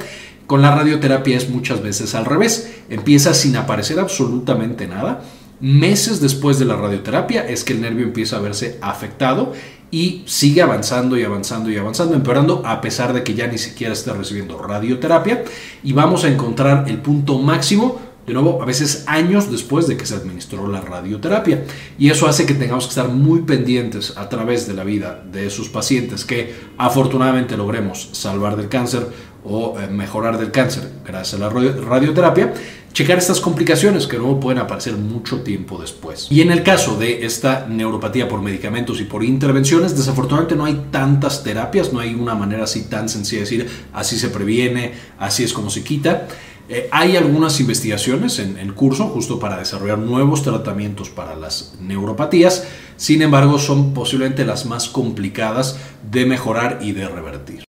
con 0.47 0.63
la 0.63 0.75
radioterapia 0.75 1.37
es 1.37 1.49
muchas 1.49 1.83
veces 1.83 2.15
al 2.15 2.25
revés. 2.25 2.73
Empieza 2.89 3.35
sin 3.35 3.55
aparecer 3.55 3.99
absolutamente 3.99 4.87
nada. 4.87 5.21
Meses 5.59 6.19
después 6.19 6.57
de 6.57 6.65
la 6.65 6.75
radioterapia 6.75 7.47
es 7.47 7.63
que 7.63 7.73
el 7.73 7.81
nervio 7.81 8.03
empieza 8.03 8.37
a 8.37 8.41
verse 8.41 8.79
afectado 8.81 9.53
y 9.91 10.23
sigue 10.25 10.61
avanzando 10.61 11.17
y 11.17 11.23
avanzando 11.23 11.69
y 11.69 11.77
avanzando, 11.77 12.15
empeorando 12.15 12.63
a 12.65 12.79
pesar 12.81 13.13
de 13.13 13.23
que 13.23 13.33
ya 13.33 13.47
ni 13.47 13.57
siquiera 13.57 13.93
está 13.93 14.13
recibiendo 14.13 14.57
radioterapia 14.57 15.43
y 15.83 15.93
vamos 15.93 16.23
a 16.23 16.29
encontrar 16.29 16.85
el 16.87 16.97
punto 16.99 17.37
máximo 17.37 17.99
de 18.25 18.33
nuevo, 18.33 18.61
a 18.61 18.65
veces 18.65 19.03
años 19.07 19.51
después 19.51 19.87
de 19.87 19.97
que 19.97 20.05
se 20.05 20.15
administró 20.15 20.67
la 20.67 20.81
radioterapia. 20.81 21.65
Y 21.97 22.09
eso 22.09 22.27
hace 22.27 22.45
que 22.45 22.53
tengamos 22.53 22.85
que 22.85 22.89
estar 22.89 23.09
muy 23.09 23.41
pendientes 23.41 24.15
a 24.15 24.29
través 24.29 24.67
de 24.67 24.73
la 24.73 24.83
vida 24.83 25.23
de 25.31 25.47
esos 25.47 25.69
pacientes 25.69 26.23
que 26.23 26.53
afortunadamente 26.77 27.57
logremos 27.57 28.09
salvar 28.11 28.57
del 28.57 28.69
cáncer 28.69 29.07
o 29.43 29.79
eh, 29.79 29.87
mejorar 29.87 30.37
del 30.37 30.51
cáncer 30.51 30.89
gracias 31.05 31.41
a 31.41 31.43
la 31.43 31.49
radioterapia, 31.49 32.53
checar 32.93 33.17
estas 33.17 33.39
complicaciones 33.39 34.05
que 34.05 34.17
luego 34.17 34.39
pueden 34.39 34.59
aparecer 34.59 34.93
mucho 34.93 35.41
tiempo 35.41 35.79
después. 35.79 36.27
Y 36.29 36.41
en 36.41 36.51
el 36.51 36.63
caso 36.63 36.97
de 36.97 37.25
esta 37.25 37.65
neuropatía 37.67 38.27
por 38.27 38.41
medicamentos 38.41 38.99
y 38.99 39.05
por 39.05 39.23
intervenciones, 39.23 39.95
desafortunadamente 39.95 40.55
no 40.55 40.65
hay 40.65 40.87
tantas 40.91 41.43
terapias, 41.43 41.93
no 41.93 41.99
hay 41.99 42.13
una 42.13 42.35
manera 42.35 42.65
así 42.65 42.83
tan 42.83 43.09
sencilla 43.09 43.43
de 43.43 43.49
decir 43.49 43.69
así 43.93 44.17
se 44.17 44.29
previene, 44.29 44.93
así 45.19 45.43
es 45.43 45.53
como 45.53 45.69
se 45.69 45.83
quita. 45.83 46.27
Eh, 46.69 46.87
hay 46.91 47.17
algunas 47.17 47.59
investigaciones 47.59 48.39
en, 48.39 48.57
en 48.57 48.71
curso 48.73 49.07
justo 49.09 49.39
para 49.39 49.57
desarrollar 49.57 49.97
nuevos 49.97 50.43
tratamientos 50.43 51.09
para 51.09 51.35
las 51.35 51.73
neuropatías, 51.81 52.65
sin 52.95 53.21
embargo 53.21 53.59
son 53.59 53.93
posiblemente 53.93 54.45
las 54.45 54.65
más 54.65 54.87
complicadas 54.87 55.77
de 56.09 56.25
mejorar 56.25 56.79
y 56.81 56.91
de 56.93 57.07
revertir 57.07 57.70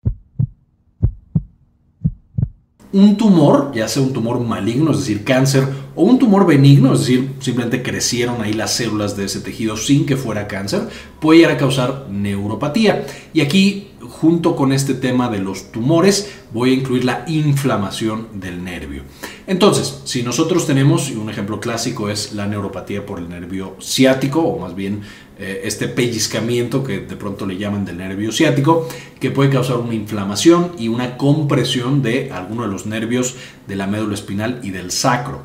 un 2.94 3.18
tumor, 3.18 3.72
ya 3.74 3.88
sea 3.88 4.04
un 4.04 4.14
tumor 4.14 4.40
maligno, 4.40 4.92
es 4.92 5.00
decir, 5.00 5.24
cáncer, 5.24 5.68
o 5.96 6.04
un 6.04 6.20
tumor 6.20 6.46
benigno, 6.46 6.94
es 6.94 7.00
decir, 7.00 7.32
simplemente 7.40 7.82
crecieron 7.82 8.42
ahí 8.42 8.54
las 8.54 8.76
células 8.76 9.18
de 9.18 9.26
ese 9.26 9.42
tejido 9.42 9.76
sin 9.78 10.06
que 10.06 10.16
fuera 10.16 10.48
cáncer, 10.48 10.88
puede 11.20 11.40
llegar 11.40 11.56
a 11.56 11.58
causar 11.58 12.08
neuropatía. 12.12 13.06
Y 13.34 13.42
aquí, 13.42 13.90
junto 14.00 14.56
con 14.56 14.72
este 14.72 14.94
tema 14.94 15.28
de 15.30 15.40
los 15.40 15.72
tumores, 15.72 16.32
voy 16.54 16.70
a 16.70 16.74
incluir 16.74 17.04
la 17.04 17.26
inflamación 17.28 18.28
del 18.36 18.64
nervio. 18.64 19.04
Entonces, 19.48 20.02
si 20.06 20.22
nosotros 20.22 20.68
tenemos, 20.68 21.10
y 21.10 21.16
un 21.16 21.32
ejemplo 21.32 21.60
clásico 21.60 22.10
es 22.10 22.34
la 22.34 22.46
neuropatía 22.46 23.08
por 23.08 23.18
el 23.18 23.28
nervio 23.28 23.76
ciático, 23.82 24.40
o 24.40 24.60
más 24.60 24.76
bien 24.76 25.02
eh, 25.44 25.62
este 25.66 25.90
pellizcamiento 25.90 26.86
que 26.86 27.00
de 27.00 27.18
pronto 27.18 27.46
le 27.46 27.58
llaman 27.58 27.84
del 27.84 27.98
nervio 27.98 28.32
ciático, 28.32 28.88
que 29.20 29.30
puede 29.30 29.50
causar 29.50 29.76
una 29.76 29.94
inflamación 29.94 30.72
y 30.80 30.88
una 30.88 31.18
compresión 31.18 32.02
de 32.02 32.32
alguno 32.32 32.62
de 32.64 32.70
los 32.70 32.86
nervios 32.86 33.36
de 33.68 33.76
la 33.76 33.86
médula 33.86 34.14
espinal 34.14 34.62
y 34.64 34.70
del 34.70 34.90
sacro. 34.92 35.42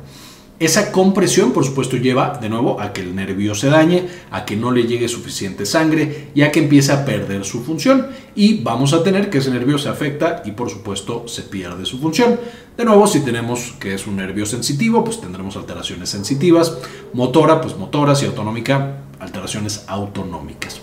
Esa 0.57 0.93
compresión, 0.93 1.51
por 1.51 1.65
supuesto, 1.65 1.97
lleva 1.97 2.37
de 2.41 2.47
nuevo 2.47 2.79
a 2.79 2.93
que 2.93 3.01
el 3.01 3.13
nervio 3.13 3.55
se 3.55 3.67
dañe, 3.67 4.07
a 4.31 4.45
que 4.45 4.55
no 4.55 4.71
le 4.71 4.83
llegue 4.83 5.09
suficiente 5.09 5.65
sangre 5.65 6.29
y 6.33 6.43
a 6.43 6.51
que 6.51 6.59
empiece 6.59 6.93
a 6.93 7.03
perder 7.03 7.43
su 7.43 7.63
función. 7.63 8.07
Y 8.35 8.61
vamos 8.61 8.93
a 8.93 9.03
tener 9.03 9.29
que 9.29 9.39
ese 9.39 9.51
nervio 9.51 9.77
se 9.77 9.89
afecta 9.89 10.43
y, 10.45 10.51
por 10.51 10.69
supuesto, 10.69 11.27
se 11.27 11.43
pierde 11.43 11.85
su 11.85 11.99
función. 11.99 12.39
De 12.77 12.85
nuevo, 12.85 13.05
si 13.05 13.19
tenemos 13.21 13.73
que 13.79 13.93
es 13.93 14.07
un 14.07 14.15
nervio 14.15 14.45
sensitivo, 14.45 15.03
pues 15.03 15.19
tendremos 15.19 15.57
alteraciones 15.57 16.09
sensitivas. 16.09 16.77
Motora, 17.13 17.59
pues 17.59 17.77
motoras 17.77 18.21
y 18.23 18.25
autonómica, 18.25 19.08
alteraciones 19.29 19.85
autonómicas. 19.87 20.81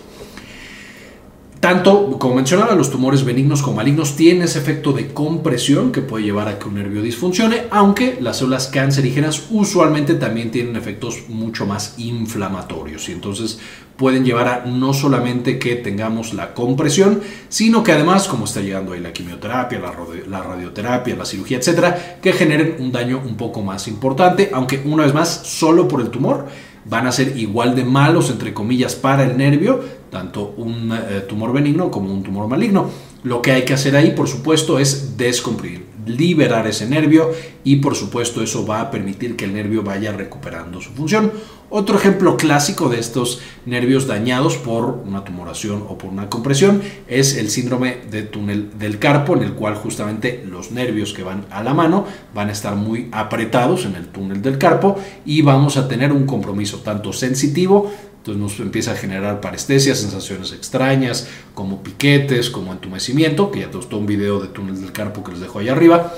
Tanto, 1.59 2.19
como 2.19 2.35
mencionaba, 2.35 2.75
los 2.75 2.91
tumores 2.91 3.25
benignos 3.25 3.63
como 3.63 3.77
malignos 3.77 4.15
tienen 4.15 4.43
ese 4.43 4.59
efecto 4.59 4.93
de 4.93 5.11
compresión 5.11 5.91
que 5.91 6.01
puede 6.01 6.23
llevar 6.23 6.47
a 6.47 6.59
que 6.59 6.67
un 6.67 6.75
nervio 6.75 7.01
disfuncione, 7.01 7.63
aunque 7.71 8.19
las 8.21 8.37
células 8.37 8.67
cancerígenas 8.67 9.47
usualmente 9.49 10.13
también 10.13 10.51
tienen 10.51 10.75
efectos 10.75 11.23
mucho 11.29 11.65
más 11.65 11.95
inflamatorios 11.97 13.09
y 13.09 13.13
entonces 13.13 13.59
pueden 13.97 14.23
llevar 14.23 14.47
a 14.47 14.65
no 14.67 14.93
solamente 14.93 15.57
que 15.57 15.75
tengamos 15.75 16.35
la 16.35 16.53
compresión, 16.53 17.21
sino 17.49 17.83
que 17.83 17.91
además, 17.91 18.27
como 18.27 18.45
está 18.45 18.61
llegando 18.61 18.93
ahí 18.93 18.99
la 18.99 19.11
quimioterapia, 19.11 19.81
la, 20.29 20.43
radioterapia, 20.43 21.15
la 21.15 21.25
cirugía, 21.25 21.57
etcétera, 21.57 22.19
que 22.21 22.33
generen 22.33 22.75
un 22.79 22.91
daño 22.91 23.19
un 23.25 23.35
poco 23.35 23.63
más 23.63 23.87
importante, 23.87 24.51
aunque 24.53 24.83
una 24.85 25.03
vez 25.03 25.13
más, 25.15 25.41
solo 25.43 25.87
por 25.87 26.01
el 26.01 26.11
tumor 26.11 26.45
van 26.89 27.07
a 27.07 27.11
ser 27.11 27.37
igual 27.37 27.75
de 27.75 27.83
malos, 27.83 28.29
entre 28.29 28.53
comillas, 28.53 28.95
para 28.95 29.23
el 29.23 29.37
nervio, 29.37 29.81
tanto 30.09 30.53
un 30.57 30.91
eh, 30.91 31.21
tumor 31.27 31.53
benigno 31.53 31.91
como 31.91 32.13
un 32.13 32.23
tumor 32.23 32.47
maligno. 32.47 32.89
Lo 33.23 33.41
que 33.41 33.51
hay 33.51 33.65
que 33.65 33.73
hacer 33.73 33.95
ahí, 33.95 34.11
por 34.11 34.27
supuesto, 34.27 34.79
es 34.79 35.17
descomprimir, 35.17 35.85
liberar 36.05 36.67
ese 36.67 36.87
nervio 36.87 37.31
y, 37.63 37.77
por 37.77 37.95
supuesto, 37.95 38.41
eso 38.41 38.65
va 38.65 38.81
a 38.81 38.91
permitir 38.91 39.35
que 39.35 39.45
el 39.45 39.53
nervio 39.53 39.83
vaya 39.83 40.13
recuperando 40.13 40.79
su 40.79 40.91
función. 40.91 41.31
Otro 41.69 41.97
ejemplo 41.97 42.37
clásico 42.37 42.87
de 42.87 42.97
estos 42.97 43.41
nervios 43.65 44.07
dañados 44.07 44.55
por 44.55 44.85
una 45.05 45.25
tumoración 45.25 45.83
o 45.89 45.97
por 45.97 46.09
una 46.09 46.29
compresión 46.29 46.81
es 47.09 47.35
el 47.35 47.49
síndrome 47.49 47.97
de 48.09 48.23
túnel 48.23 48.79
del 48.79 48.99
carpo, 48.99 49.35
en 49.35 49.43
el 49.43 49.51
cual 49.51 49.75
justamente 49.75 50.45
los 50.49 50.71
nervios 50.71 51.11
que 51.11 51.23
van 51.23 51.45
a 51.51 51.61
la 51.63 51.73
mano 51.73 52.05
van 52.33 52.47
a 52.47 52.53
estar 52.53 52.77
muy 52.77 53.09
apretados 53.11 53.83
en 53.83 53.95
el 53.95 54.07
túnel 54.07 54.41
del 54.41 54.57
carpo 54.57 54.97
y 55.25 55.41
vamos 55.41 55.75
a 55.75 55.89
tener 55.89 56.13
un 56.13 56.25
compromiso 56.25 56.77
tanto 56.77 57.11
sensitivo, 57.11 57.91
entonces 58.19 58.41
nos 58.41 58.59
empieza 58.61 58.93
a 58.93 58.95
generar 58.95 59.41
parestesia, 59.41 59.93
sensaciones 59.93 60.53
extrañas, 60.53 61.27
como 61.53 61.83
piquetes, 61.83 62.49
como 62.49 62.71
entumecimiento, 62.71 63.51
que 63.51 63.59
ya 63.59 63.69
te 63.69 63.75
gustó 63.75 63.97
un 63.97 64.05
video 64.05 64.39
de 64.39 64.47
túnel 64.47 64.79
del 64.79 64.93
carpo 64.93 65.21
que 65.21 65.33
les 65.33 65.41
dejo 65.41 65.59
ahí 65.59 65.67
arriba, 65.67 66.13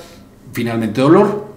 finalmente 0.54 1.02
dolor, 1.02 1.50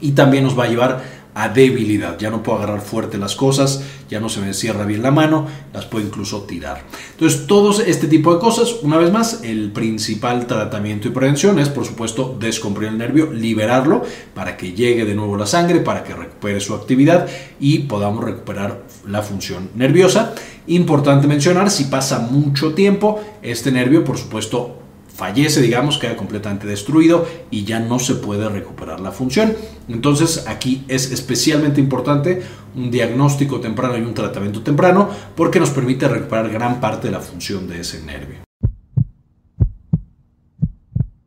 y 0.00 0.12
también 0.12 0.44
nos 0.44 0.56
va 0.56 0.64
a 0.64 0.68
llevar 0.68 1.23
a 1.34 1.48
debilidad. 1.48 2.18
Ya 2.18 2.30
no 2.30 2.42
puedo 2.42 2.58
agarrar 2.58 2.80
fuerte 2.80 3.18
las 3.18 3.34
cosas, 3.34 3.82
ya 4.08 4.20
no 4.20 4.28
se 4.28 4.40
me 4.40 4.54
cierra 4.54 4.84
bien 4.84 5.02
la 5.02 5.10
mano, 5.10 5.46
las 5.72 5.84
puedo 5.86 6.06
incluso 6.06 6.42
tirar. 6.42 6.82
Entonces, 7.12 7.46
todos 7.46 7.80
este 7.80 8.06
tipo 8.06 8.32
de 8.32 8.40
cosas, 8.40 8.76
una 8.82 8.96
vez 8.96 9.12
más, 9.12 9.40
el 9.42 9.72
principal 9.72 10.46
tratamiento 10.46 11.08
y 11.08 11.10
prevención 11.10 11.58
es, 11.58 11.68
por 11.68 11.84
supuesto, 11.84 12.36
descomprimir 12.38 12.92
el 12.92 12.98
nervio, 12.98 13.32
liberarlo 13.32 14.02
para 14.34 14.56
que 14.56 14.72
llegue 14.72 15.04
de 15.04 15.14
nuevo 15.14 15.36
la 15.36 15.46
sangre, 15.46 15.80
para 15.80 16.04
que 16.04 16.14
recupere 16.14 16.60
su 16.60 16.74
actividad 16.74 17.26
y 17.58 17.80
podamos 17.80 18.24
recuperar 18.24 18.84
la 19.06 19.22
función 19.22 19.70
nerviosa. 19.74 20.34
Importante 20.66 21.26
mencionar, 21.26 21.70
si 21.70 21.84
pasa 21.84 22.20
mucho 22.20 22.74
tiempo, 22.74 23.20
este 23.42 23.72
nervio, 23.72 24.04
por 24.04 24.16
supuesto, 24.16 24.83
fallece, 25.14 25.62
digamos, 25.62 25.98
queda 25.98 26.16
completamente 26.16 26.66
destruido 26.66 27.26
y 27.50 27.64
ya 27.64 27.78
no 27.80 27.98
se 27.98 28.16
puede 28.16 28.48
recuperar 28.48 29.00
la 29.00 29.12
función. 29.12 29.54
Entonces 29.88 30.44
aquí 30.48 30.84
es 30.88 31.12
especialmente 31.12 31.80
importante 31.80 32.42
un 32.74 32.90
diagnóstico 32.90 33.60
temprano 33.60 33.96
y 33.96 34.02
un 34.02 34.14
tratamiento 34.14 34.62
temprano 34.62 35.08
porque 35.36 35.60
nos 35.60 35.70
permite 35.70 36.08
recuperar 36.08 36.50
gran 36.50 36.80
parte 36.80 37.08
de 37.08 37.12
la 37.12 37.20
función 37.20 37.68
de 37.68 37.80
ese 37.80 38.02
nervio. 38.02 38.43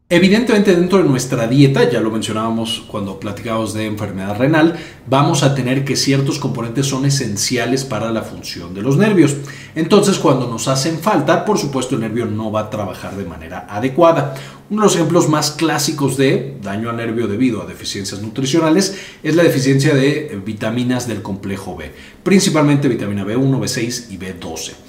Evidentemente 0.10 0.74
dentro 0.74 1.00
de 1.00 1.04
nuestra 1.04 1.50
dieta, 1.50 1.90
ya 1.90 2.00
lo 2.00 2.10
mencionábamos 2.10 2.86
cuando 2.88 3.20
platicábamos 3.20 3.74
de 3.74 3.88
enfermedad 3.88 4.38
renal, 4.38 4.80
vamos 5.06 5.44
a 5.44 5.54
tener 5.54 5.84
que 5.84 5.98
ciertos 5.98 6.40
componentes 6.40 6.86
son 6.86 7.06
esenciales 7.06 7.84
para 7.84 8.10
la 8.10 8.22
función 8.22 8.74
de 8.74 8.82
los 8.82 8.96
nervios. 8.96 9.36
Entonces 9.76 10.18
cuando 10.18 10.48
nos 10.48 10.70
hacen 10.70 11.00
falta, 11.00 11.44
por 11.44 11.58
supuesto 11.58 11.96
el 11.96 12.02
nervio 12.02 12.26
no 12.26 12.54
va 12.54 12.62
a 12.62 12.70
trabajar 12.70 13.18
de 13.18 13.26
manera 13.26 13.68
adecuada. 13.70 14.34
Uno 14.70 14.84
de 14.84 14.86
los 14.86 14.96
ejemplos 14.96 15.28
más 15.28 15.52
clásicos 15.52 16.16
de 16.16 16.56
daño 16.64 16.90
al 16.90 16.96
nervio 16.96 17.28
debido 17.28 17.62
a 17.62 17.66
deficiencias 17.66 18.22
nutricionales 18.22 18.98
es 19.24 19.36
la 19.36 19.44
deficiencia 19.44 19.94
de 19.94 20.42
vitaminas 20.46 21.10
del 21.10 21.22
complejo 21.22 21.76
B, 21.76 21.92
principalmente 22.24 22.88
vitamina 22.88 23.26
B1, 23.26 23.60
B6 23.60 24.06
y 24.10 24.18
B12. 24.18 24.87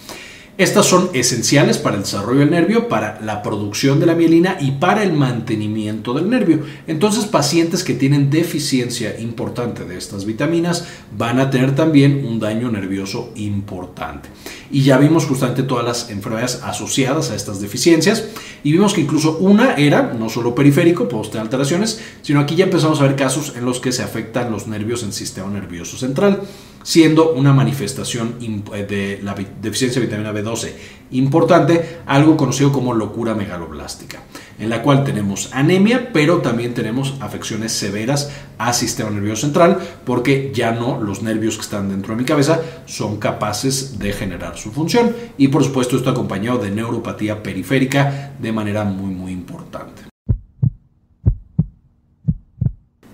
Estas 0.58 0.86
son 0.86 1.10
esenciales 1.12 1.78
para 1.78 1.94
el 1.94 2.02
desarrollo 2.02 2.40
del 2.40 2.50
nervio, 2.50 2.88
para 2.88 3.20
la 3.20 3.44
producción 3.44 4.00
de 4.00 4.06
la 4.06 4.16
mielina 4.16 4.56
y 4.60 4.72
para 4.72 5.04
el 5.04 5.12
mantenimiento 5.12 6.14
del 6.14 6.28
nervio. 6.28 6.62
Entonces, 6.88 7.26
pacientes 7.26 7.84
que 7.84 7.94
tienen 7.94 8.28
deficiencia 8.28 9.20
importante 9.20 9.84
de 9.84 9.96
estas 9.96 10.24
vitaminas 10.24 10.88
van 11.16 11.38
a 11.38 11.50
tener 11.50 11.76
también 11.76 12.26
un 12.26 12.40
daño 12.40 12.72
nervioso 12.72 13.30
importante. 13.36 14.30
Y 14.68 14.82
ya 14.82 14.98
vimos 14.98 15.26
justamente 15.26 15.62
todas 15.62 15.84
las 15.84 16.10
enfermedades 16.10 16.60
asociadas 16.64 17.30
a 17.30 17.36
estas 17.36 17.60
deficiencias 17.60 18.24
y 18.64 18.72
vimos 18.72 18.94
que 18.94 19.02
incluso 19.02 19.38
una 19.38 19.74
era 19.74 20.12
no 20.12 20.28
solo 20.28 20.56
periférico, 20.56 21.08
puede 21.08 21.28
tener 21.28 21.42
alteraciones, 21.42 22.00
sino 22.22 22.40
aquí 22.40 22.56
ya 22.56 22.64
empezamos 22.64 23.00
a 23.00 23.04
ver 23.04 23.14
casos 23.14 23.52
en 23.56 23.64
los 23.64 23.78
que 23.78 23.92
se 23.92 24.02
afectan 24.02 24.50
los 24.50 24.66
nervios 24.66 25.02
en 25.02 25.10
el 25.10 25.14
sistema 25.14 25.50
nervioso 25.50 25.96
central 25.96 26.42
siendo 26.82 27.32
una 27.32 27.52
manifestación 27.52 28.36
eh, 28.40 28.86
de 28.88 29.20
la 29.22 29.34
deficiencia 29.60 30.00
de 30.00 30.06
vitamina 30.06 30.32
B12 30.32 30.70
importante, 31.10 32.00
algo 32.06 32.36
conocido 32.36 32.72
como 32.72 32.94
locura 32.94 33.34
megaloblástica, 33.34 34.20
en 34.58 34.70
la 34.70 34.82
cual 34.82 35.04
tenemos 35.04 35.50
anemia, 35.52 36.10
pero 36.12 36.38
también 36.38 36.74
tenemos 36.74 37.14
afecciones 37.20 37.72
severas 37.72 38.30
al 38.58 38.74
sistema 38.74 39.10
nervioso 39.10 39.42
central, 39.42 39.78
porque 40.04 40.52
ya 40.54 40.72
no 40.72 41.00
los 41.00 41.22
nervios 41.22 41.56
que 41.56 41.62
están 41.62 41.88
dentro 41.88 42.14
de 42.14 42.20
mi 42.20 42.26
cabeza 42.26 42.60
son 42.86 43.18
capaces 43.18 43.98
de 43.98 44.12
generar 44.12 44.58
su 44.58 44.70
función, 44.70 45.14
y 45.38 45.48
por 45.48 45.64
supuesto 45.64 45.96
esto 45.96 46.10
acompañado 46.10 46.58
de 46.58 46.70
neuropatía 46.70 47.42
periférica 47.42 48.32
de 48.38 48.52
manera 48.52 48.84
muy 48.84 49.14
muy 49.14 49.32
importante. 49.32 50.07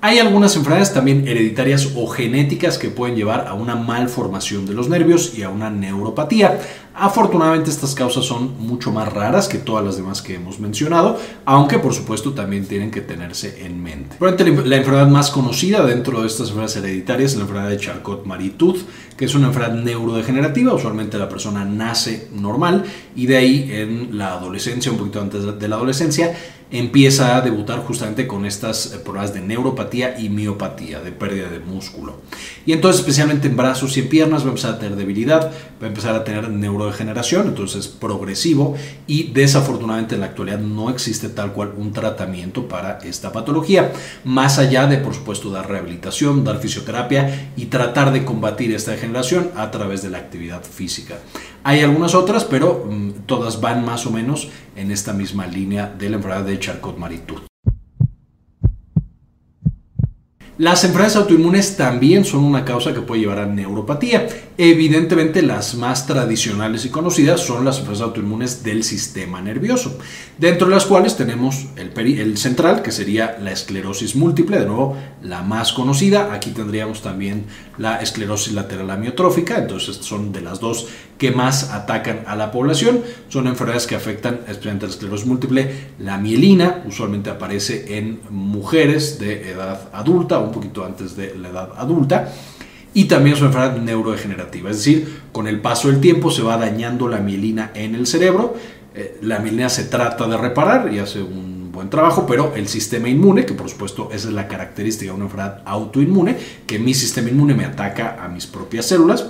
Hay 0.07 0.19
algunas 0.19 0.55
enfermedades 0.55 0.93
también 0.93 1.27
hereditarias 1.27 1.93
o 1.97 2.07
genéticas 2.07 2.77
que 2.77 2.91
pueden 2.91 3.17
llevar 3.17 3.47
a 3.49 3.55
una 3.55 3.75
malformación 3.75 4.67
de 4.67 4.75
los 4.75 4.91
nervios 4.91 5.33
y 5.35 5.45
a 5.45 5.49
una 5.49 5.71
neuropatía. 5.71 6.61
Afortunadamente 6.97 7.71
estas 7.71 7.93
causas 7.95 8.25
son 8.25 8.57
mucho 8.61 8.93
más 8.93 9.13
raras 9.13 9.49
que 9.49 9.59
todas 9.59 9.85
las 9.85 9.97
demás 9.97 10.23
que 10.23 10.37
hemos 10.37 10.61
mencionado, 10.61 11.19
aunque 11.45 11.81
por 11.81 11.93
supuesto 11.93 12.35
también 12.35 12.67
tienen 12.67 12.93
que 12.93 13.01
tenerse 13.01 13.67
en 13.67 13.83
mente. 13.83 14.17
La 14.21 14.77
enfermedad 14.77 15.09
más 15.09 15.33
conocida 15.33 15.85
dentro 15.85 16.21
de 16.21 16.29
estas 16.29 16.51
enfermedades 16.51 16.77
hereditarias 16.77 17.33
es 17.33 17.37
la 17.39 17.43
enfermedad 17.43 17.71
de 17.71 17.79
Charcot-Marie-Tooth, 17.79 18.79
que 19.17 19.25
es 19.25 19.35
una 19.35 19.49
enfermedad 19.49 19.83
neurodegenerativa. 19.83 20.73
Usualmente 20.73 21.19
la 21.19 21.29
persona 21.29 21.65
nace 21.65 22.29
normal 22.33 22.85
y 23.17 23.27
de 23.27 23.37
ahí 23.39 23.69
en 23.73 24.17
la 24.17 24.35
adolescencia, 24.35 24.93
un 24.93 24.99
poquito 24.99 25.21
antes 25.21 25.59
de 25.59 25.69
la 25.69 25.75
adolescencia, 25.75 26.33
empieza 26.71 27.37
a 27.37 27.41
debutar 27.41 27.81
justamente 27.81 28.27
con 28.27 28.45
estas 28.47 28.93
eh, 28.93 28.99
pruebas 28.99 29.33
de 29.33 29.41
neuropatía 29.41 30.19
y 30.19 30.29
miopatía, 30.29 31.01
de 31.01 31.13
pérdida 31.13 31.49
de 31.49 31.61
músculo. 31.61 32.21
Y 32.67 32.73
entonces, 32.73 33.01
especialmente 33.01 33.47
en 33.47 33.57
brazos 33.57 33.97
y 33.97 34.01
en 34.01 34.09
piernas, 34.09 34.43
va 34.43 34.47
a 34.47 34.49
empezar 34.51 34.75
a 34.75 34.79
tener 34.79 34.97
debilidad, 34.97 35.53
va 35.81 35.87
a 35.87 35.89
empezar 35.89 36.17
a 36.17 36.25
tener 36.25 36.49
neurodegeneración, 36.49 36.84
entonces 37.47 37.89
progresivo 37.89 38.75
y 39.07 39.33
desafortunadamente 39.33 40.15
en 40.15 40.21
la 40.21 40.27
actualidad 40.27 40.59
no 40.59 40.91
existe 40.91 41.29
tal 41.29 41.53
cual 41.53 41.73
un 41.77 41.93
tratamiento 41.93 42.69
para 42.69 42.99
esta 42.99 43.33
patología, 43.33 43.93
más 44.25 44.59
allá 44.59 44.87
de, 44.87 44.99
por 44.99 45.15
supuesto, 45.15 45.51
dar 45.51 45.69
rehabilitación, 45.69 46.45
dar 46.45 46.59
fisioterapia 46.59 47.53
y 47.57 47.67
tratar 47.67 48.13
de 48.13 48.25
combatir 48.25 48.75
esta 48.75 48.93
degeneración 48.93 49.51
a 49.57 49.71
través 49.71 50.03
de 50.03 50.11
la 50.11 50.19
actividad 50.19 50.63
física. 50.63 51.19
Hay 51.63 51.81
algunas 51.81 52.15
otras, 52.15 52.45
pero 52.45 52.87
mm, 52.89 53.27
todas 53.27 53.61
van 53.61 53.85
más 53.85 54.07
o 54.07 54.11
menos 54.11 54.49
en 54.77 54.91
esta 54.91 55.13
misma 55.13 55.47
línea 55.47 55.93
de 55.99 56.11
la 56.11 56.17
enfermedad 56.17 56.45
de 56.45 56.59
Charcot-Marie-Tooth. 56.59 57.54
Las 60.57 60.85
enfermedades 60.85 61.17
autoinmunes 61.17 61.77
también 61.77 62.25
son 62.25 62.45
una 62.45 62.65
causa 62.65 62.95
que 62.95 63.01
puede 63.01 63.23
llevar 63.23 63.41
a 63.41 63.47
neuropatía. 63.47 64.29
Evidentemente 64.57 65.43
las 65.43 65.75
más 65.75 66.07
tradicionales 66.07 66.85
y 66.85 66.91
conocidas 66.91 67.41
son 67.41 67.65
las 67.65 67.79
enfermedades 67.79 68.07
autoinmunes 68.07 68.63
del 68.63 68.85
sistema 68.85 69.43
nervioso, 69.43 69.99
dentro 70.39 70.69
de 70.69 70.75
las 70.75 70.87
cuales 70.87 71.17
tenemos 71.17 71.67
el, 71.75 72.39
central, 72.39 72.83
que 72.83 72.93
sería 72.93 73.37
la 73.43 73.51
esclerosis 73.51 74.15
múltiple, 74.15 74.61
de 74.61 74.67
nuevo 74.67 74.97
la 75.23 75.43
más 75.43 75.73
conocida. 75.73 76.33
Aquí 76.33 76.51
tendríamos 76.51 77.03
también 77.03 77.47
la 77.77 77.97
esclerosis 77.97 78.53
lateral 78.53 78.91
amiotrófica, 78.91 79.59
entonces 79.59 79.97
son 79.97 80.31
de 80.31 80.41
las 80.41 80.61
dos 80.61 80.87
que 81.19 81.33
más 81.33 81.71
atacan 81.71 82.21
a 82.27 82.37
la 82.37 82.53
población. 82.53 83.03
Son 83.29 83.49
enfermedades 83.49 83.89
que 83.89 83.97
afectan 83.97 84.41
especialmente 84.47 84.87
la 84.87 84.93
esclerosis 84.93 85.27
múltiple. 85.27 85.89
La 85.99 86.17
mielina 86.19 86.85
usualmente 86.87 87.31
aparece 87.31 87.99
en 87.99 88.21
mujeres 88.31 89.19
de 89.19 89.51
edad 89.51 89.89
adulta, 89.93 90.44
un 90.45 90.53
poquito 90.53 90.85
antes 90.85 91.17
de 91.17 91.35
la 91.35 91.49
edad 91.49 91.71
adulta. 91.77 92.33
Y 92.93 93.05
también 93.05 93.35
es 93.35 93.43
una 93.43 93.51
enfermedad 93.51 93.83
neurodegenerativa, 93.83 94.71
es 94.71 94.77
decir, 94.77 95.23
con 95.33 95.49
el 95.49 95.61
paso 95.61 95.89
del 95.89 96.01
tiempo 96.01 96.31
se 96.31 96.43
va 96.43 96.57
dañando 96.57 97.09
la 97.09 97.19
mielina 97.19 97.73
en 97.75 97.97
el 97.97 98.07
cerebro. 98.07 98.55
Eh, 98.95 99.19
la 99.23 99.41
mielina 99.41 99.69
se 99.69 99.85
trata 99.85 100.29
de 100.29 100.37
reparar 100.37 100.93
y 100.93 101.01
hace 101.01 101.21
un 101.21 101.73
buen 101.73 101.91
trabajo, 101.91 102.25
pero 102.25 102.53
el 102.55 102.69
sistema 102.69 103.09
inmune, 103.09 103.45
que 103.45 103.55
por 103.55 103.69
supuesto 103.69 104.11
esa 104.13 104.29
es 104.29 104.35
la 104.35 104.47
característica 104.47 105.11
de 105.11 105.17
una 105.17 105.25
enfermedad 105.25 105.63
autoinmune, 105.65 106.37
que 106.67 106.79
mi 106.79 106.95
sistema 106.95 107.31
inmune 107.31 107.55
me 107.55 107.65
ataca 107.65 108.25
a 108.25 108.29
mis 108.29 108.47
propias 108.47 108.87
células, 108.87 109.27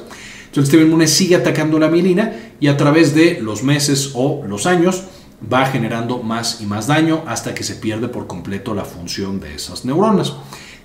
el 0.54 0.62
sistema 0.62 0.84
inmune 0.84 1.08
sigue 1.08 1.34
atacando 1.34 1.78
la 1.78 1.88
mielina 1.88 2.32
y 2.60 2.68
a 2.68 2.76
través 2.76 3.14
de 3.14 3.40
los 3.40 3.62
meses 3.62 4.12
o 4.14 4.44
los 4.46 4.66
años 4.66 5.04
va 5.52 5.66
generando 5.66 6.22
más 6.22 6.60
y 6.60 6.66
más 6.66 6.86
daño 6.86 7.22
hasta 7.26 7.54
que 7.54 7.64
se 7.64 7.74
pierde 7.74 8.08
por 8.08 8.26
completo 8.26 8.74
la 8.74 8.84
función 8.84 9.40
de 9.40 9.54
esas 9.54 9.84
neuronas. 9.84 10.34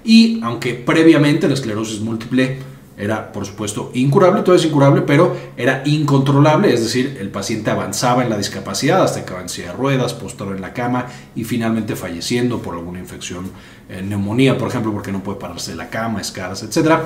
Y 0.03 0.39
aunque 0.43 0.73
previamente 0.73 1.47
la 1.47 1.53
esclerosis 1.53 1.99
múltiple 1.99 2.59
era, 2.99 3.31
por 3.31 3.45
supuesto, 3.45 3.91
incurable, 3.93 4.41
todo 4.41 4.55
es 4.55 4.65
incurable, 4.65 5.03
pero 5.03 5.33
era 5.55 5.83
incontrolable, 5.85 6.73
es 6.73 6.81
decir, 6.83 7.17
el 7.21 7.29
paciente 7.29 7.71
avanzaba 7.71 8.23
en 8.23 8.29
la 8.29 8.37
discapacidad 8.37 9.01
hasta 9.01 9.23
que 9.23 9.31
avanzaba 9.31 9.69
de 9.69 9.73
ruedas, 9.73 10.13
postrado 10.13 10.53
en 10.53 10.59
la 10.59 10.73
cama 10.73 11.05
y 11.33 11.45
finalmente 11.45 11.95
falleciendo 11.95 12.61
por 12.61 12.75
alguna 12.75 12.99
infección, 12.99 13.51
eh, 13.87 14.01
neumonía, 14.01 14.57
por 14.57 14.67
ejemplo, 14.67 14.91
porque 14.91 15.13
no 15.13 15.23
puede 15.23 15.39
pararse 15.39 15.71
de 15.71 15.77
la 15.77 15.89
cama, 15.89 16.19
escaras, 16.19 16.61
etc. 16.61 17.03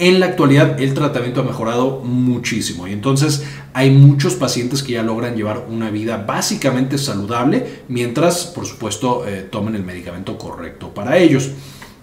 En 0.00 0.18
la 0.18 0.26
actualidad 0.26 0.80
el 0.80 0.94
tratamiento 0.94 1.42
ha 1.42 1.44
mejorado 1.44 2.00
muchísimo 2.00 2.88
y 2.88 2.92
entonces 2.92 3.44
hay 3.72 3.90
muchos 3.90 4.34
pacientes 4.34 4.82
que 4.82 4.94
ya 4.94 5.04
logran 5.04 5.36
llevar 5.36 5.66
una 5.70 5.90
vida 5.90 6.24
básicamente 6.26 6.98
saludable 6.98 7.84
mientras, 7.86 8.46
por 8.46 8.66
supuesto, 8.66 9.24
eh, 9.28 9.46
tomen 9.48 9.76
el 9.76 9.84
medicamento 9.84 10.36
correcto 10.36 10.92
para 10.92 11.18
ellos. 11.18 11.52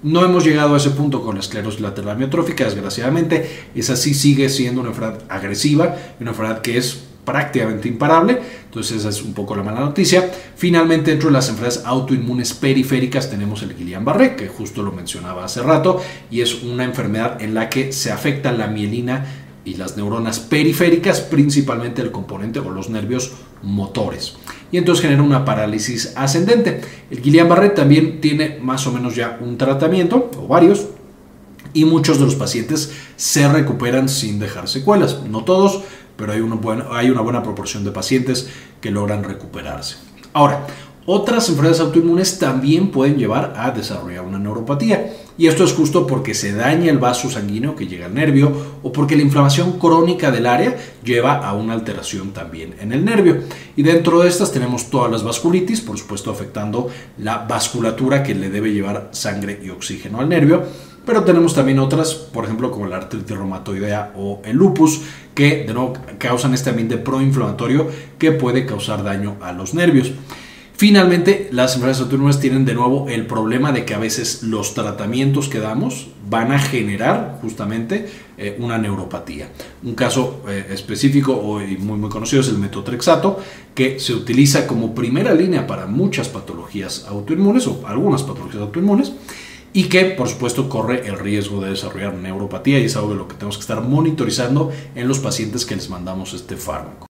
No 0.03 0.23
hemos 0.25 0.43
llegado 0.43 0.73
a 0.73 0.77
ese 0.77 0.89
punto 0.89 1.23
con 1.23 1.35
la 1.35 1.41
esclerosis 1.41 1.79
lateral 1.79 2.11
amiotrófica, 2.11 2.65
desgraciadamente. 2.65 3.67
Esa 3.73 3.95
sí 3.95 4.13
sigue 4.13 4.49
siendo 4.49 4.81
una 4.81 4.89
enfermedad 4.89 5.23
agresiva, 5.29 5.95
una 6.19 6.31
enfermedad 6.31 6.61
que 6.61 6.77
es 6.77 7.03
prácticamente 7.23 7.87
imparable. 7.87 8.39
Entonces 8.65 8.97
esa 8.97 9.09
es 9.09 9.21
un 9.21 9.33
poco 9.33 9.55
la 9.55 9.63
mala 9.63 9.79
noticia. 9.79 10.29
Finalmente, 10.57 11.11
dentro 11.11 11.29
de 11.29 11.33
las 11.33 11.47
enfermedades 11.47 11.85
autoinmunes 11.85 12.53
periféricas 12.53 13.29
tenemos 13.29 13.63
el 13.63 13.77
Guillain-Barré, 13.77 14.35
que 14.35 14.49
justo 14.49 14.83
lo 14.83 14.91
mencionaba 14.91 15.45
hace 15.45 15.61
rato, 15.61 16.01
y 16.29 16.41
es 16.41 16.63
una 16.63 16.83
enfermedad 16.83 17.41
en 17.41 17.53
la 17.53 17.69
que 17.69 17.93
se 17.93 18.11
afecta 18.11 18.51
la 18.51 18.67
mielina 18.67 19.42
y 19.65 19.75
las 19.75 19.97
neuronas 19.97 20.39
periféricas, 20.39 21.21
principalmente 21.21 22.01
el 22.01 22.11
componente 22.11 22.59
o 22.59 22.69
los 22.69 22.89
nervios 22.89 23.31
motores 23.61 24.35
y 24.73 24.77
entonces 24.77 25.03
genera 25.03 25.21
una 25.21 25.45
parálisis 25.45 26.13
ascendente. 26.15 26.81
El 27.11 27.21
Guillain-Barré 27.21 27.75
también 27.75 28.19
tiene 28.19 28.57
más 28.59 28.87
o 28.87 28.91
menos 28.91 29.15
ya 29.15 29.37
un 29.39 29.55
tratamiento, 29.55 30.31
o 30.35 30.47
varios, 30.47 30.87
y 31.73 31.85
muchos 31.85 32.17
de 32.17 32.25
los 32.25 32.33
pacientes 32.33 32.91
se 33.15 33.47
recuperan 33.47 34.09
sin 34.09 34.39
dejar 34.39 34.67
secuelas. 34.67 35.21
No 35.29 35.43
todos, 35.43 35.83
pero 36.17 36.33
hay 36.33 36.41
una 36.41 36.55
buena, 36.55 36.87
hay 36.91 37.11
una 37.11 37.21
buena 37.21 37.43
proporción 37.43 37.83
de 37.83 37.91
pacientes 37.91 38.49
que 38.81 38.89
logran 38.89 39.23
recuperarse. 39.23 39.97
Ahora, 40.33 40.65
otras 41.05 41.49
enfermedades 41.49 41.81
autoinmunes 41.81 42.39
también 42.39 42.89
pueden 42.89 43.17
llevar 43.17 43.53
a 43.57 43.71
desarrollar 43.71 44.23
una 44.23 44.39
neuropatía. 44.39 45.13
Y 45.37 45.47
esto 45.47 45.63
es 45.63 45.73
justo 45.73 46.05
porque 46.05 46.33
se 46.33 46.53
daña 46.53 46.91
el 46.91 46.99
vaso 46.99 47.29
sanguíneo 47.29 47.75
que 47.75 47.87
llega 47.87 48.05
al 48.05 48.13
nervio 48.13 48.51
o 48.83 48.91
porque 48.91 49.15
la 49.15 49.23
inflamación 49.23 49.79
crónica 49.79 50.31
del 50.31 50.45
área 50.45 50.77
lleva 51.03 51.45
a 51.45 51.53
una 51.53 51.73
alteración 51.73 52.31
también 52.31 52.75
en 52.79 52.93
el 52.93 53.03
nervio. 53.03 53.41
Y 53.75 53.83
dentro 53.83 54.21
de 54.21 54.29
estas 54.29 54.51
tenemos 54.51 54.89
todas 54.89 55.11
las 55.11 55.23
vasculitis, 55.23 55.81
por 55.81 55.97
supuesto 55.97 56.31
afectando 56.31 56.89
la 57.17 57.39
vasculatura 57.39 58.23
que 58.23 58.35
le 58.35 58.49
debe 58.49 58.71
llevar 58.71 59.09
sangre 59.11 59.59
y 59.63 59.69
oxígeno 59.69 60.19
al 60.19 60.29
nervio. 60.29 60.63
Pero 61.05 61.23
tenemos 61.23 61.53
también 61.53 61.79
otras, 61.79 62.13
por 62.13 62.45
ejemplo, 62.45 62.71
como 62.71 62.87
la 62.87 62.95
artritis 62.97 63.35
reumatoidea 63.35 64.13
o 64.15 64.41
el 64.45 64.55
lupus, 64.55 65.01
que 65.35 65.65
de 65.65 65.73
nuevo 65.73 65.93
causan 66.17 66.53
este 66.53 66.69
ambiente 66.69 66.97
proinflamatorio 66.97 67.87
que 68.17 68.31
puede 68.31 68.65
causar 68.65 69.03
daño 69.03 69.35
a 69.41 69.51
los 69.51 69.73
nervios. 69.73 70.13
Finalmente, 70.83 71.47
las 71.53 71.75
enfermedades 71.75 72.01
autoinmunes 72.01 72.41
tienen 72.41 72.65
de 72.65 72.73
nuevo 72.73 73.07
el 73.07 73.25
problema 73.25 73.71
de 73.71 73.85
que 73.85 73.93
a 73.93 73.99
veces 73.99 74.43
los 74.43 74.73
tratamientos 74.73 75.47
que 75.47 75.61
damos 75.61 76.09
van 76.29 76.51
a 76.51 76.59
generar 76.59 77.39
justamente 77.41 78.09
eh, 78.37 78.57
una 78.59 78.77
neuropatía. 78.77 79.47
Un 79.81 79.95
caso 79.95 80.41
eh, 80.45 80.65
específico 80.71 81.61
y 81.61 81.77
muy, 81.77 81.97
muy 81.97 82.09
conocido 82.09 82.41
es 82.41 82.49
el 82.49 82.57
metotrexato, 82.57 83.39
que 83.73 83.97
se 83.97 84.13
utiliza 84.13 84.67
como 84.67 84.93
primera 84.93 85.33
línea 85.33 85.65
para 85.67 85.87
muchas 85.87 86.27
patologías 86.27 87.05
autoinmunes 87.07 87.65
o 87.67 87.87
algunas 87.87 88.23
patologías 88.23 88.63
autoinmunes 88.63 89.13
y 89.71 89.85
que 89.85 90.03
por 90.07 90.27
supuesto 90.27 90.67
corre 90.67 91.07
el 91.07 91.17
riesgo 91.17 91.61
de 91.61 91.69
desarrollar 91.69 92.13
neuropatía 92.15 92.79
y 92.79 92.87
es 92.87 92.97
algo 92.97 93.11
de 93.11 93.15
lo 93.15 93.29
que 93.29 93.35
tenemos 93.35 93.55
que 93.55 93.61
estar 93.61 93.79
monitorizando 93.79 94.69
en 94.95 95.07
los 95.07 95.19
pacientes 95.19 95.65
que 95.65 95.77
les 95.77 95.89
mandamos 95.89 96.33
este 96.33 96.57
fármaco. 96.57 97.07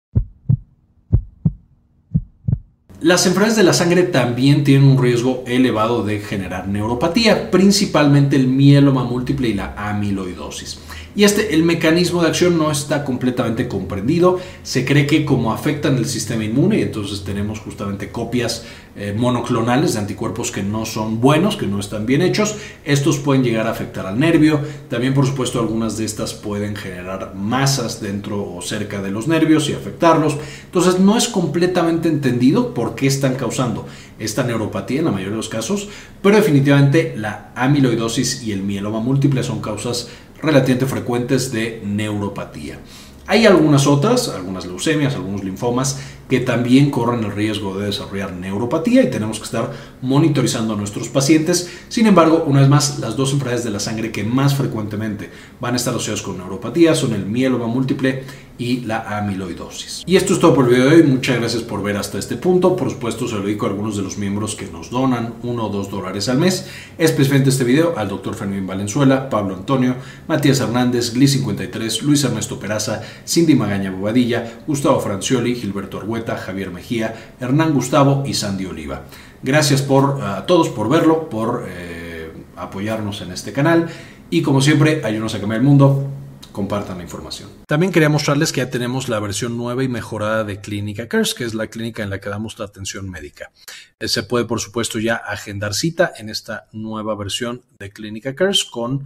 Las 3.04 3.26
enfermedades 3.26 3.58
de 3.58 3.64
la 3.64 3.74
sangre 3.74 4.04
también 4.04 4.64
tienen 4.64 4.88
un 4.88 4.98
riesgo 4.98 5.44
elevado 5.46 6.06
de 6.06 6.22
generar 6.22 6.70
neuropatía, 6.70 7.52
principalmente 7.52 8.38
el 8.38 8.48
mieloma 8.48 9.04
múltiple 9.04 9.50
y 9.50 9.54
la 9.54 9.74
amiloidosis. 9.76 10.80
Y 11.16 11.24
este, 11.24 11.54
el 11.54 11.64
mecanismo 11.64 12.22
de 12.22 12.30
acción 12.30 12.58
no 12.58 12.72
está 12.72 13.04
completamente 13.04 13.68
comprendido. 13.68 14.40
Se 14.64 14.84
cree 14.84 15.06
que 15.06 15.26
como 15.26 15.54
afectan 15.54 15.98
el 15.98 16.06
sistema 16.06 16.44
inmune, 16.44 16.82
entonces 16.82 17.24
tenemos 17.24 17.60
justamente 17.60 18.10
copias 18.10 18.66
eh, 18.96 19.12
monoclonales 19.16 19.94
de 19.94 20.00
anticuerpos 20.00 20.52
que 20.52 20.62
no 20.62 20.86
son 20.86 21.20
buenos, 21.20 21.58
que 21.58 21.66
no 21.66 21.80
están 21.80 22.06
bien 22.06 22.22
hechos, 22.22 22.58
estos 22.86 23.18
pueden 23.18 23.44
llegar 23.44 23.66
a 23.66 23.72
afectar 23.72 24.06
al 24.06 24.20
nervio. 24.20 24.60
También, 24.88 25.16
por 25.16 25.26
supuesto, 25.26 25.60
algunas 25.60 25.98
de 25.98 26.06
estas 26.06 26.34
pueden 26.34 26.76
generar 26.76 27.34
masas 27.36 28.02
dentro 28.02 28.56
o 28.56 28.62
cerca 28.62 29.02
de 29.02 29.10
los 29.10 29.28
nervios 29.28 29.68
y 29.70 29.74
afectarlos. 29.74 30.38
Entonces, 30.66 31.00
no 31.00 31.18
es 31.18 31.28
completamente 31.28 32.08
entendido 32.08 32.76
por 32.76 32.94
qué 32.94 33.08
están 33.08 33.36
causando 33.36 33.88
esta 34.20 34.44
neuropatía 34.44 35.00
en 35.00 35.06
la 35.06 35.12
mayoría 35.12 35.32
de 35.32 35.38
los 35.38 35.50
casos, 35.50 35.90
pero 36.22 36.36
definitivamente 36.36 37.14
la 37.18 37.52
amiloidosis 37.56 38.44
y 38.44 38.52
el 38.52 38.62
mieloma 38.62 39.00
múltiple 39.00 39.44
son 39.44 39.60
causas 39.60 40.10
relativamente 40.44 40.86
frecuentes 40.86 41.52
de 41.52 41.82
neuropatía. 41.86 42.80
Hay 43.26 43.46
algunas 43.46 43.88
otras, 43.88 44.28
algunas 44.28 44.66
leucemias, 44.66 45.16
algunos 45.16 45.44
linfomas, 45.44 46.00
que 46.30 46.40
también 46.40 46.90
corren 46.90 47.24
el 47.24 47.32
riesgo 47.32 47.78
de 47.78 47.88
desarrollar 47.88 48.34
neuropatía 48.34 49.04
y 49.04 49.10
tenemos 49.10 49.40
que 49.40 49.46
estar 49.46 49.72
monitorizando 50.02 50.74
a 50.74 50.78
nuestros 50.78 51.10
pacientes. 51.10 51.70
Sin 51.90 52.08
embargo, 52.08 52.44
una 52.48 52.62
vez 52.62 52.70
más, 52.70 53.00
las 53.00 53.16
dos 53.16 53.34
enfermedades 53.34 53.64
de 53.64 53.72
la 53.72 53.80
sangre 53.80 54.12
que 54.12 54.24
más 54.24 54.56
frecuentemente 54.56 55.30
van 55.60 55.74
a 55.74 55.78
estar 55.78 55.94
asociadas 55.94 56.22
con 56.22 56.38
neuropatía 56.38 56.96
son 56.96 57.14
el 57.14 57.26
mieloma 57.26 57.68
múltiple 57.68 58.24
y 58.58 58.82
la 58.82 59.18
amiloidosis. 59.18 60.04
Y 60.06 60.16
esto 60.16 60.34
es 60.34 60.40
todo 60.40 60.54
por 60.54 60.66
el 60.66 60.72
video 60.72 60.90
de 60.90 60.96
hoy. 60.98 61.04
Muchas 61.04 61.38
gracias 61.38 61.64
por 61.64 61.82
ver 61.82 61.98
hasta 61.98 62.20
este 62.20 62.38
punto. 62.38 62.76
Por 62.76 62.90
supuesto, 62.90 63.28
se 63.28 63.36
lo 63.36 63.42
dedico 63.42 63.66
a 63.66 63.70
algunos 63.70 63.98
de 63.98 64.04
los 64.04 64.18
miembros 64.18 64.56
que 64.56 64.68
nos 64.68 64.90
donan 64.90 65.36
uno 65.44 65.66
o 65.66 65.70
dos 65.70 65.90
dólares 65.90 66.30
al 66.30 66.38
mes. 66.38 66.68
Especialmente 66.98 67.50
este 67.50 67.64
video 67.64 67.98
al 67.98 68.10
doctor 68.10 68.36
Fermín 68.36 68.68
Valenzuela, 68.68 69.30
Pablo 69.30 69.56
Antonio, 69.56 69.96
Matías 70.28 70.60
Hernández, 70.60 71.16
Gli53, 71.16 72.02
Luis 72.02 72.24
Ernesto 72.24 72.60
Peraza, 72.60 73.02
Cindy 73.28 73.56
Magaña 73.56 73.92
Bobadilla, 73.92 74.62
Gustavo 74.68 75.00
Francioli, 75.00 75.56
Gilberto 75.56 76.00
Javier 76.22 76.72
Mejía, 76.72 77.34
Hernán 77.40 77.74
Gustavo 77.74 78.24
y 78.26 78.34
Sandy 78.34 78.66
Oliva. 78.66 79.04
Gracias 79.42 79.82
por 79.82 80.22
a 80.22 80.46
todos 80.46 80.70
por 80.70 80.90
verlo, 80.90 81.30
por 81.30 81.66
eh, 81.68 82.32
apoyarnos 82.56 83.22
en 83.22 83.32
este 83.32 83.52
canal 83.52 83.90
y 84.30 84.42
como 84.42 84.62
siempre, 84.62 85.02
ayúdenos 85.04 85.36
a 85.36 85.40
cambiar 85.40 85.62
el 85.62 85.68
mundo 85.68 86.10
compartan 86.54 86.98
la 86.98 87.04
información. 87.04 87.50
También 87.68 87.92
quería 87.92 88.08
mostrarles 88.08 88.54
que 88.54 88.62
ya 88.62 88.70
tenemos 88.70 89.10
la 89.10 89.20
versión 89.20 89.58
nueva 89.58 89.84
y 89.84 89.90
mejorada 89.90 90.46
de 90.46 90.62
Clínica 90.62 91.10
Cares, 91.10 91.34
que 91.34 91.44
es 91.44 91.54
la 91.54 91.68
clínica 91.68 92.04
en 92.04 92.10
la 92.10 92.22
que 92.22 92.30
damos 92.30 92.58
la 92.60 92.66
atención 92.66 93.10
médica. 93.10 93.52
Eh, 94.00 94.08
se 94.08 94.24
puede, 94.24 94.46
por 94.46 94.62
supuesto, 94.62 95.00
ya 95.00 95.16
agendar 95.16 95.74
cita 95.74 96.14
en 96.16 96.30
esta 96.30 96.68
nueva 96.72 97.16
versión 97.16 97.64
de 97.80 97.92
Clínica 97.92 98.36
Cares 98.36 98.64
con 98.64 99.06